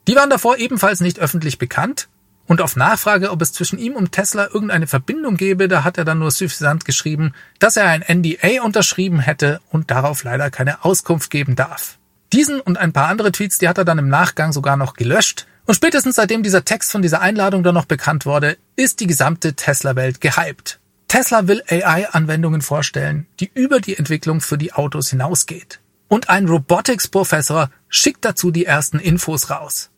Die 0.08 0.16
waren 0.16 0.30
davor 0.30 0.58
ebenfalls 0.58 1.02
nicht 1.02 1.18
öffentlich 1.18 1.58
bekannt. 1.58 2.08
Und 2.46 2.62
auf 2.62 2.76
Nachfrage, 2.76 3.32
ob 3.32 3.42
es 3.42 3.52
zwischen 3.54 3.80
ihm 3.80 3.96
und 3.96 4.12
Tesla 4.12 4.46
irgendeine 4.46 4.86
Verbindung 4.86 5.38
gäbe, 5.38 5.68
da 5.68 5.84
hat 5.84 5.98
er 5.98 6.06
dann 6.06 6.20
nur 6.20 6.30
suffisant 6.30 6.86
geschrieben, 6.86 7.34
dass 7.58 7.78
er 7.78 7.88
ein 7.88 8.04
NDA 8.08 8.62
unterschrieben 8.64 9.20
hätte 9.20 9.60
und 9.72 9.90
darauf 9.90 10.24
leider 10.24 10.52
keine 10.52 10.86
Auskunft 10.86 11.32
geben 11.32 11.56
darf. 11.56 11.98
Diesen 12.34 12.62
und 12.62 12.78
ein 12.78 12.94
paar 12.94 13.08
andere 13.08 13.32
Tweets, 13.32 13.58
die 13.58 13.68
hat 13.68 13.80
er 13.80 13.86
dann 13.86 13.98
im 13.98 14.10
Nachgang 14.10 14.52
sogar 14.52 14.78
noch 14.78 14.94
gelöscht. 14.94 15.48
Und 15.66 15.74
spätestens 15.74 16.16
seitdem 16.16 16.44
dieser 16.44 16.64
Text 16.64 16.92
von 16.92 17.02
dieser 17.02 17.22
Einladung 17.22 17.64
dann 17.64 17.74
noch 17.74 17.86
bekannt 17.86 18.28
wurde, 18.28 18.58
ist 18.76 19.00
die 19.00 19.08
gesamte 19.08 19.56
Tesla-Welt 19.56 20.22
gehypt. 20.22 20.81
Tesla 21.12 21.46
will 21.46 21.62
AI-Anwendungen 21.70 22.62
vorstellen, 22.62 23.28
die 23.42 23.52
über 23.54 23.82
die 23.82 23.98
Entwicklung 23.98 24.40
für 24.40 24.58
die 24.58 24.72
Autos 24.72 25.10
hinausgeht. 25.10 25.82
Und 26.08 26.30
ein 26.30 26.48
Robotics-Professor 26.48 27.70
schickt 27.90 28.24
dazu 28.24 28.50
die 28.50 28.66
ersten 28.66 28.98
Infos 28.98 29.50
raus. 29.50 29.90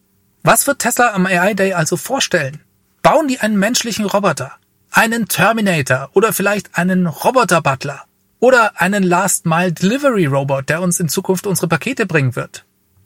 Was 0.41 0.65
wird 0.65 0.79
Tesla 0.79 1.13
am 1.13 1.27
AI 1.27 1.53
Day 1.53 1.73
also 1.73 1.97
vorstellen? 1.97 2.61
Bauen 3.03 3.27
die 3.27 3.39
einen 3.39 3.59
menschlichen 3.59 4.05
Roboter? 4.05 4.53
Einen 4.89 5.27
Terminator 5.27 6.09
oder 6.13 6.33
vielleicht 6.33 6.79
einen 6.79 7.05
Roboter-Butler? 7.05 8.05
Oder 8.39 8.81
einen 8.81 9.03
Last 9.03 9.45
Mile 9.45 9.71
Delivery 9.71 10.25
Robot, 10.25 10.67
der 10.67 10.81
uns 10.81 10.99
in 10.99 11.09
Zukunft 11.09 11.45
unsere 11.45 11.67
Pakete 11.67 12.07
bringen 12.07 12.35
wird. 12.35 12.65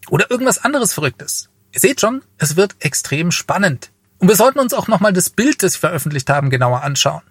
Oder 0.09 0.31
irgendwas 0.31 0.63
anderes 0.63 0.93
Verrücktes. 0.93 1.49
Ihr 1.73 1.81
seht 1.81 1.99
schon, 1.99 2.21
es 2.37 2.55
wird 2.55 2.77
extrem 2.79 3.31
spannend. 3.31 3.91
Und 4.19 4.29
wir 4.29 4.37
sollten 4.37 4.59
uns 4.59 4.73
auch 4.73 4.87
nochmal 4.87 5.11
das 5.11 5.29
Bild, 5.29 5.61
das 5.61 5.73
sie 5.73 5.79
veröffentlicht 5.79 6.29
haben, 6.29 6.49
genauer 6.49 6.83
anschauen. 6.83 7.23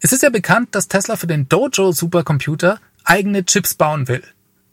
Es 0.00 0.12
ist 0.12 0.22
ja 0.22 0.30
bekannt, 0.30 0.74
dass 0.76 0.86
Tesla 0.86 1.16
für 1.16 1.26
den 1.26 1.48
Dojo 1.48 1.90
Supercomputer 1.90 2.80
eigene 3.02 3.44
Chips 3.44 3.74
bauen 3.74 4.06
will. 4.06 4.22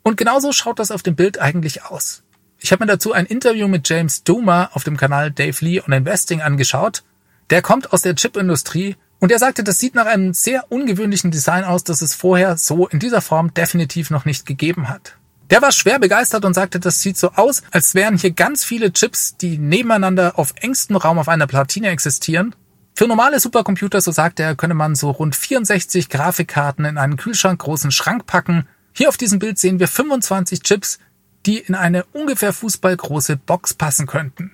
Und 0.03 0.17
genauso 0.17 0.51
schaut 0.51 0.77
das 0.77 0.91
auf 0.91 1.01
dem 1.01 1.15
Bild 1.15 1.39
eigentlich 1.39 1.83
aus. 1.85 2.21
Ich 2.59 2.71
habe 2.71 2.83
mir 2.83 2.91
dazu 2.91 3.11
ein 3.11 3.25
Interview 3.25 3.67
mit 3.67 3.89
James 3.89 4.23
Doomer 4.23 4.69
auf 4.73 4.83
dem 4.83 4.97
Kanal 4.97 5.31
Dave 5.31 5.65
Lee 5.65 5.81
on 5.81 5.93
Investing 5.93 6.41
angeschaut. 6.41 7.03
Der 7.49 7.63
kommt 7.63 7.91
aus 7.91 8.03
der 8.03 8.15
Chipindustrie 8.15 8.97
und 9.19 9.31
er 9.31 9.39
sagte, 9.39 9.63
das 9.63 9.79
sieht 9.79 9.95
nach 9.95 10.05
einem 10.05 10.33
sehr 10.33 10.71
ungewöhnlichen 10.71 11.31
Design 11.31 11.63
aus, 11.63 11.83
das 11.83 12.03
es 12.03 12.13
vorher 12.13 12.57
so 12.57 12.87
in 12.87 12.99
dieser 12.99 13.21
Form 13.21 13.51
definitiv 13.53 14.11
noch 14.11 14.25
nicht 14.25 14.45
gegeben 14.45 14.89
hat. 14.89 15.17
Der 15.49 15.61
war 15.61 15.71
schwer 15.71 15.97
begeistert 15.97 16.45
und 16.45 16.53
sagte, 16.53 16.79
das 16.79 17.01
sieht 17.01 17.17
so 17.17 17.31
aus, 17.31 17.63
als 17.71 17.95
wären 17.95 18.17
hier 18.17 18.31
ganz 18.31 18.63
viele 18.63 18.93
Chips, 18.93 19.37
die 19.37 19.57
nebeneinander 19.57 20.37
auf 20.37 20.53
engstem 20.61 20.97
Raum 20.97 21.17
auf 21.17 21.29
einer 21.29 21.47
Platine 21.47 21.89
existieren. 21.89 22.53
Für 22.97 23.09
normale 23.09 23.41
Supercomputer, 23.41 23.99
so 23.99 24.11
sagte 24.11 24.43
er, 24.43 24.55
könne 24.55 24.73
man 24.73 24.95
so 24.95 25.11
rund 25.11 25.35
64 25.35 26.07
Grafikkarten 26.07 26.85
in 26.85 26.97
einen 26.97 27.17
Kühlschrank 27.17 27.59
großen 27.59 27.91
Schrank 27.91 28.25
packen. 28.25 28.69
Hier 28.93 29.09
auf 29.09 29.17
diesem 29.17 29.39
Bild 29.39 29.59
sehen 29.59 29.79
wir 29.79 29.89
25 29.89 30.63
Chips, 30.63 30.99
die 31.45 31.57
in 31.57 31.75
eine 31.75 32.05
ungefähr 32.13 32.53
fußballgroße 32.53 33.35
Box 33.35 33.73
passen 33.73 34.07
könnten. 34.07 34.51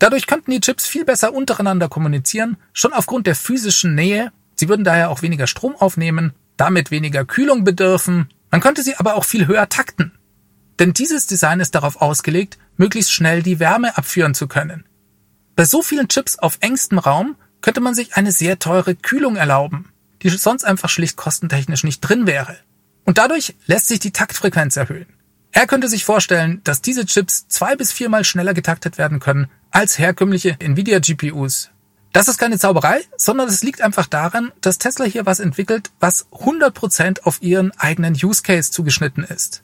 Dadurch 0.00 0.26
könnten 0.26 0.50
die 0.50 0.60
Chips 0.60 0.88
viel 0.88 1.04
besser 1.04 1.32
untereinander 1.32 1.88
kommunizieren, 1.88 2.56
schon 2.72 2.92
aufgrund 2.92 3.28
der 3.28 3.36
physischen 3.36 3.94
Nähe. 3.94 4.32
Sie 4.56 4.68
würden 4.68 4.84
daher 4.84 5.10
auch 5.10 5.22
weniger 5.22 5.46
Strom 5.46 5.76
aufnehmen, 5.76 6.32
damit 6.56 6.90
weniger 6.90 7.24
Kühlung 7.24 7.62
bedürfen. 7.62 8.28
Man 8.50 8.60
könnte 8.60 8.82
sie 8.82 8.96
aber 8.96 9.14
auch 9.14 9.24
viel 9.24 9.46
höher 9.46 9.68
takten. 9.68 10.18
Denn 10.80 10.94
dieses 10.94 11.28
Design 11.28 11.60
ist 11.60 11.76
darauf 11.76 12.02
ausgelegt, 12.02 12.58
möglichst 12.76 13.12
schnell 13.12 13.44
die 13.44 13.60
Wärme 13.60 13.96
abführen 13.96 14.34
zu 14.34 14.48
können. 14.48 14.84
Bei 15.54 15.64
so 15.64 15.82
vielen 15.82 16.08
Chips 16.08 16.38
auf 16.38 16.58
engstem 16.60 16.98
Raum 16.98 17.36
könnte 17.60 17.80
man 17.80 17.94
sich 17.94 18.16
eine 18.16 18.32
sehr 18.32 18.58
teure 18.58 18.94
Kühlung 18.94 19.36
erlauben, 19.36 19.92
die 20.22 20.30
sonst 20.30 20.64
einfach 20.64 20.88
schlicht 20.88 21.16
kostentechnisch 21.16 21.84
nicht 21.84 22.00
drin 22.00 22.26
wäre. 22.26 22.56
Und 23.04 23.18
dadurch 23.18 23.54
lässt 23.66 23.88
sich 23.88 24.00
die 24.00 24.12
Taktfrequenz 24.12 24.76
erhöhen. 24.76 25.06
Er 25.52 25.66
könnte 25.66 25.88
sich 25.88 26.04
vorstellen, 26.04 26.60
dass 26.64 26.82
diese 26.82 27.06
Chips 27.06 27.48
zwei 27.48 27.74
bis 27.74 27.92
viermal 27.92 28.24
schneller 28.24 28.54
getaktet 28.54 28.98
werden 28.98 29.18
können 29.18 29.48
als 29.70 29.98
herkömmliche 29.98 30.56
Nvidia 30.60 30.98
GPUs. 30.98 31.70
Das 32.12 32.28
ist 32.28 32.38
keine 32.38 32.58
Zauberei, 32.58 33.00
sondern 33.16 33.48
es 33.48 33.62
liegt 33.62 33.82
einfach 33.82 34.06
daran, 34.06 34.52
dass 34.60 34.78
Tesla 34.78 35.04
hier 35.04 35.26
was 35.26 35.40
entwickelt, 35.40 35.90
was 36.00 36.26
100% 36.32 37.22
auf 37.22 37.42
ihren 37.42 37.70
eigenen 37.78 38.14
Use 38.14 38.42
Case 38.42 38.70
zugeschnitten 38.70 39.24
ist. 39.24 39.62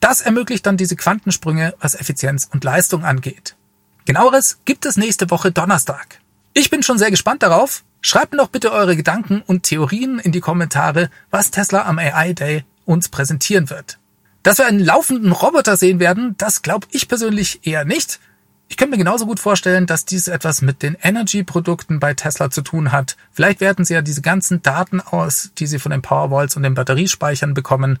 Das 0.00 0.20
ermöglicht 0.20 0.64
dann 0.66 0.76
diese 0.76 0.96
Quantensprünge, 0.96 1.74
was 1.80 1.94
Effizienz 1.94 2.48
und 2.52 2.62
Leistung 2.64 3.04
angeht. 3.04 3.56
Genaueres 4.04 4.58
gibt 4.64 4.86
es 4.86 4.96
nächste 4.96 5.30
Woche 5.30 5.50
Donnerstag. 5.50 6.20
Ich 6.54 6.70
bin 6.70 6.82
schon 6.82 6.98
sehr 6.98 7.10
gespannt 7.10 7.42
darauf. 7.42 7.84
Schreibt 8.00 8.32
noch 8.32 8.48
bitte 8.48 8.72
eure 8.72 8.96
Gedanken 8.96 9.42
und 9.46 9.64
Theorien 9.64 10.18
in 10.18 10.32
die 10.32 10.40
Kommentare, 10.40 11.10
was 11.30 11.50
Tesla 11.50 11.84
am 11.86 11.98
AI 11.98 12.32
Day 12.32 12.64
uns 12.84 13.08
präsentieren 13.08 13.70
wird. 13.70 13.98
Dass 14.42 14.58
wir 14.58 14.66
einen 14.66 14.78
laufenden 14.78 15.32
Roboter 15.32 15.76
sehen 15.76 16.00
werden, 16.00 16.34
das 16.38 16.62
glaube 16.62 16.86
ich 16.90 17.08
persönlich 17.08 17.66
eher 17.66 17.84
nicht. 17.84 18.20
Ich 18.68 18.76
könnte 18.76 18.92
mir 18.92 18.98
genauso 18.98 19.26
gut 19.26 19.40
vorstellen, 19.40 19.86
dass 19.86 20.04
dies 20.04 20.28
etwas 20.28 20.62
mit 20.62 20.82
den 20.82 20.96
Energy-Produkten 21.02 22.00
bei 22.00 22.14
Tesla 22.14 22.50
zu 22.50 22.62
tun 22.62 22.92
hat. 22.92 23.16
Vielleicht 23.32 23.60
werten 23.60 23.84
sie 23.84 23.94
ja 23.94 24.02
diese 24.02 24.22
ganzen 24.22 24.62
Daten 24.62 25.00
aus, 25.00 25.50
die 25.58 25.66
sie 25.66 25.78
von 25.78 25.90
den 25.90 26.02
Powerwalls 26.02 26.54
und 26.56 26.62
den 26.62 26.74
Batteriespeichern 26.74 27.54
bekommen. 27.54 27.98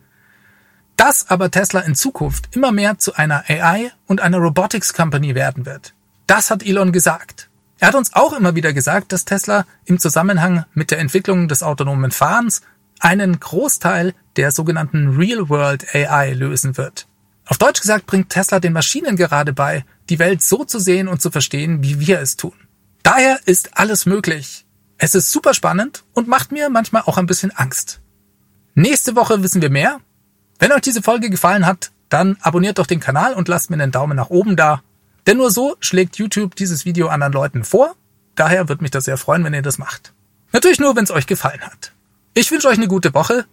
Dass 0.96 1.30
aber 1.30 1.50
Tesla 1.50 1.80
in 1.80 1.94
Zukunft 1.94 2.54
immer 2.54 2.70
mehr 2.70 2.98
zu 2.98 3.14
einer 3.14 3.44
AI 3.48 3.92
und 4.06 4.20
einer 4.20 4.38
Robotics 4.38 4.92
Company 4.92 5.34
werden 5.34 5.64
wird. 5.64 5.94
Das 6.26 6.50
hat 6.50 6.62
Elon 6.62 6.92
gesagt. 6.92 7.47
Er 7.78 7.88
hat 7.88 7.94
uns 7.94 8.14
auch 8.14 8.32
immer 8.32 8.54
wieder 8.54 8.72
gesagt, 8.72 9.12
dass 9.12 9.24
Tesla 9.24 9.66
im 9.84 9.98
Zusammenhang 9.98 10.64
mit 10.74 10.90
der 10.90 10.98
Entwicklung 10.98 11.48
des 11.48 11.62
autonomen 11.62 12.10
Fahrens 12.10 12.62
einen 13.00 13.38
Großteil 13.38 14.14
der 14.36 14.50
sogenannten 14.50 15.16
Real-World 15.16 15.94
AI 15.94 16.32
lösen 16.32 16.76
wird. 16.76 17.06
Auf 17.46 17.58
Deutsch 17.58 17.80
gesagt 17.80 18.06
bringt 18.06 18.30
Tesla 18.30 18.60
den 18.60 18.72
Maschinen 18.72 19.16
gerade 19.16 19.52
bei, 19.52 19.84
die 20.10 20.18
Welt 20.18 20.42
so 20.42 20.64
zu 20.64 20.78
sehen 20.78 21.08
und 21.08 21.22
zu 21.22 21.30
verstehen, 21.30 21.82
wie 21.82 22.00
wir 22.00 22.20
es 22.20 22.36
tun. 22.36 22.54
Daher 23.02 23.38
ist 23.46 23.78
alles 23.78 24.06
möglich. 24.06 24.66
Es 24.98 25.14
ist 25.14 25.30
super 25.30 25.54
spannend 25.54 26.04
und 26.12 26.28
macht 26.28 26.50
mir 26.50 26.68
manchmal 26.68 27.02
auch 27.06 27.16
ein 27.16 27.26
bisschen 27.26 27.52
Angst. 27.52 28.00
Nächste 28.74 29.16
Woche 29.16 29.42
wissen 29.42 29.62
wir 29.62 29.70
mehr 29.70 30.00
wenn 30.58 30.72
euch 30.72 30.80
diese 30.80 31.02
Folge 31.02 31.30
gefallen 31.30 31.66
hat, 31.66 31.92
dann 32.08 32.36
abonniert 32.40 32.78
doch 32.78 32.86
den 32.86 33.00
Kanal 33.00 33.34
und 33.34 33.48
lasst 33.48 33.70
mir 33.70 33.76
einen 33.76 33.92
Daumen 33.92 34.16
nach 34.16 34.30
oben 34.30 34.56
da. 34.56 34.82
Denn 35.28 35.36
nur 35.36 35.50
so 35.50 35.76
schlägt 35.80 36.16
YouTube 36.16 36.56
dieses 36.56 36.86
Video 36.86 37.08
anderen 37.08 37.34
Leuten 37.34 37.62
vor. 37.62 37.94
Daher 38.34 38.70
würde 38.70 38.80
mich 38.80 38.90
das 38.90 39.04
sehr 39.04 39.18
freuen, 39.18 39.44
wenn 39.44 39.52
ihr 39.52 39.60
das 39.60 39.76
macht. 39.76 40.14
Natürlich 40.52 40.80
nur, 40.80 40.96
wenn 40.96 41.04
es 41.04 41.10
euch 41.10 41.26
gefallen 41.26 41.60
hat. 41.60 41.92
Ich 42.32 42.50
wünsche 42.50 42.66
euch 42.66 42.78
eine 42.78 42.88
gute 42.88 43.12
Woche. 43.12 43.44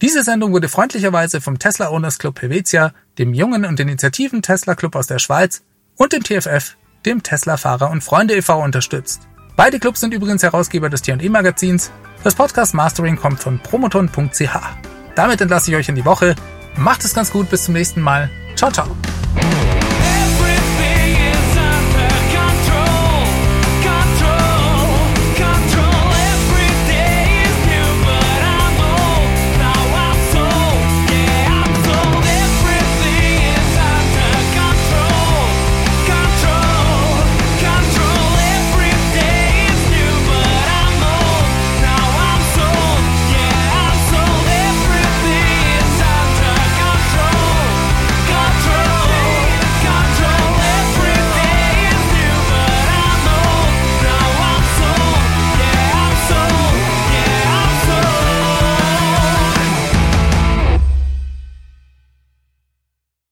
Diese 0.00 0.22
Sendung 0.22 0.52
wurde 0.52 0.68
freundlicherweise 0.68 1.40
vom 1.40 1.58
Tesla 1.58 1.88
Owners 1.88 2.20
Club 2.20 2.40
Helvetia, 2.40 2.92
dem 3.18 3.34
jungen 3.34 3.64
und 3.64 3.80
Initiativen 3.80 4.40
Tesla 4.40 4.76
Club 4.76 4.94
aus 4.94 5.08
der 5.08 5.18
Schweiz 5.18 5.62
und 5.96 6.12
dem 6.12 6.22
TFF, 6.22 6.76
dem 7.04 7.24
Tesla 7.24 7.56
Fahrer 7.56 7.90
und 7.90 8.04
Freunde 8.04 8.36
e.V. 8.36 8.62
unterstützt. 8.62 9.22
Beide 9.56 9.80
Clubs 9.80 9.98
sind 9.98 10.14
übrigens 10.14 10.44
Herausgeber 10.44 10.90
des 10.90 11.02
T&E 11.02 11.28
Magazins. 11.28 11.90
Das 12.22 12.36
Podcast 12.36 12.72
Mastering 12.72 13.16
kommt 13.16 13.40
von 13.40 13.58
promoton.ch. 13.58 14.60
Damit 15.16 15.40
entlasse 15.40 15.72
ich 15.72 15.76
euch 15.76 15.88
in 15.88 15.96
die 15.96 16.04
Woche. 16.04 16.36
Macht 16.76 17.04
es 17.04 17.14
ganz 17.14 17.32
gut, 17.32 17.50
bis 17.50 17.64
zum 17.64 17.74
nächsten 17.74 18.00
Mal. 18.00 18.30
Ciao, 18.54 18.70
ciao. 18.70 18.86